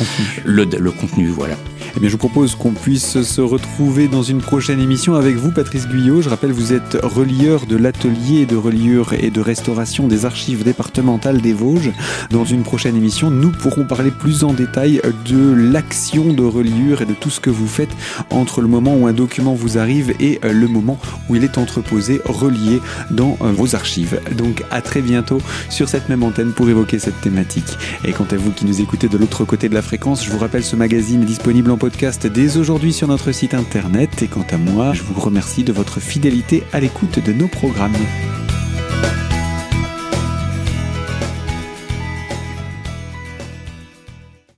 contenu. 0.65 0.79
Le, 0.79 0.91
contenu, 0.91 1.27
voilà. 1.27 1.55
Eh 1.95 1.99
bien, 1.99 2.09
je 2.09 2.13
vous 2.13 2.19
propose 2.19 2.55
qu'on 2.55 2.71
puisse 2.71 3.21
se 3.21 3.41
retrouver 3.41 4.07
dans 4.07 4.23
une 4.23 4.39
prochaine 4.39 4.79
émission 4.79 5.15
avec 5.15 5.35
vous, 5.35 5.51
Patrice 5.51 5.87
Guyot. 5.87 6.21
Je 6.21 6.29
rappelle, 6.29 6.51
vous 6.51 6.73
êtes 6.73 6.97
relieur 7.01 7.65
de 7.65 7.75
l'atelier 7.75 8.45
de 8.45 8.55
reliure 8.55 9.13
et 9.13 9.29
de 9.29 9.41
restauration 9.41 10.07
des 10.07 10.25
archives 10.25 10.63
départementales 10.63 11.41
des 11.41 11.53
Vosges. 11.53 11.91
Dans 12.29 12.45
une 12.45 12.63
prochaine 12.63 12.95
émission, 12.95 13.31
nous 13.31 13.51
pourrons 13.51 13.85
parler 13.85 14.11
plus 14.11 14.43
en 14.43 14.53
détail 14.53 15.01
de 15.25 15.53
l'action 15.53 16.33
de 16.33 16.43
reliure 16.43 17.01
et 17.01 17.05
de 17.05 17.13
tout 17.13 17.29
ce 17.29 17.39
que 17.39 17.49
vous 17.49 17.67
faites 17.67 17.95
entre 18.29 18.61
le 18.61 18.67
moment 18.67 18.95
où 18.95 19.07
un 19.07 19.13
document 19.13 19.53
vous 19.53 19.77
arrive 19.77 20.13
et 20.19 20.39
le 20.57 20.67
moment 20.67 20.99
où 21.29 21.35
il 21.35 21.43
est 21.43 21.57
entreposé, 21.57 22.21
relié 22.25 22.81
dans 23.11 23.37
vos 23.41 23.75
archives. 23.75 24.19
Donc 24.35 24.63
à 24.71 24.81
très 24.81 25.01
bientôt 25.01 25.39
sur 25.69 25.89
cette 25.89 26.09
même 26.09 26.23
antenne 26.23 26.51
pour 26.51 26.69
évoquer 26.69 26.99
cette 26.99 27.19
thématique. 27.21 27.77
Et 28.05 28.11
quant 28.11 28.27
à 28.31 28.35
vous 28.35 28.51
qui 28.51 28.65
nous 28.65 28.81
écoutez 28.81 29.07
de 29.07 29.17
l'autre 29.17 29.45
côté 29.45 29.69
de 29.69 29.73
la 29.73 29.81
fréquence, 29.81 30.25
je 30.25 30.31
vous 30.31 30.39
rappelle 30.39 30.63
ce 30.63 30.75
magazine 30.75 31.23
est 31.23 31.25
disponible 31.25 31.71
en 31.71 31.77
podcast 31.77 32.27
dès 32.27 32.57
aujourd'hui 32.57 32.93
sur 32.93 33.07
notre 33.07 33.31
site 33.31 33.53
internet. 33.53 34.21
Et 34.21 34.27
quant 34.27 34.45
à 34.51 34.57
moi, 34.57 34.93
je 34.93 35.03
vous 35.03 35.19
remercie 35.19 35.63
de 35.63 35.73
votre 35.73 35.99
fidélité 35.99 36.63
à 36.73 36.79
l'écoute 36.79 37.23
de 37.23 37.33
nos 37.33 37.47
programmes. 37.47 37.93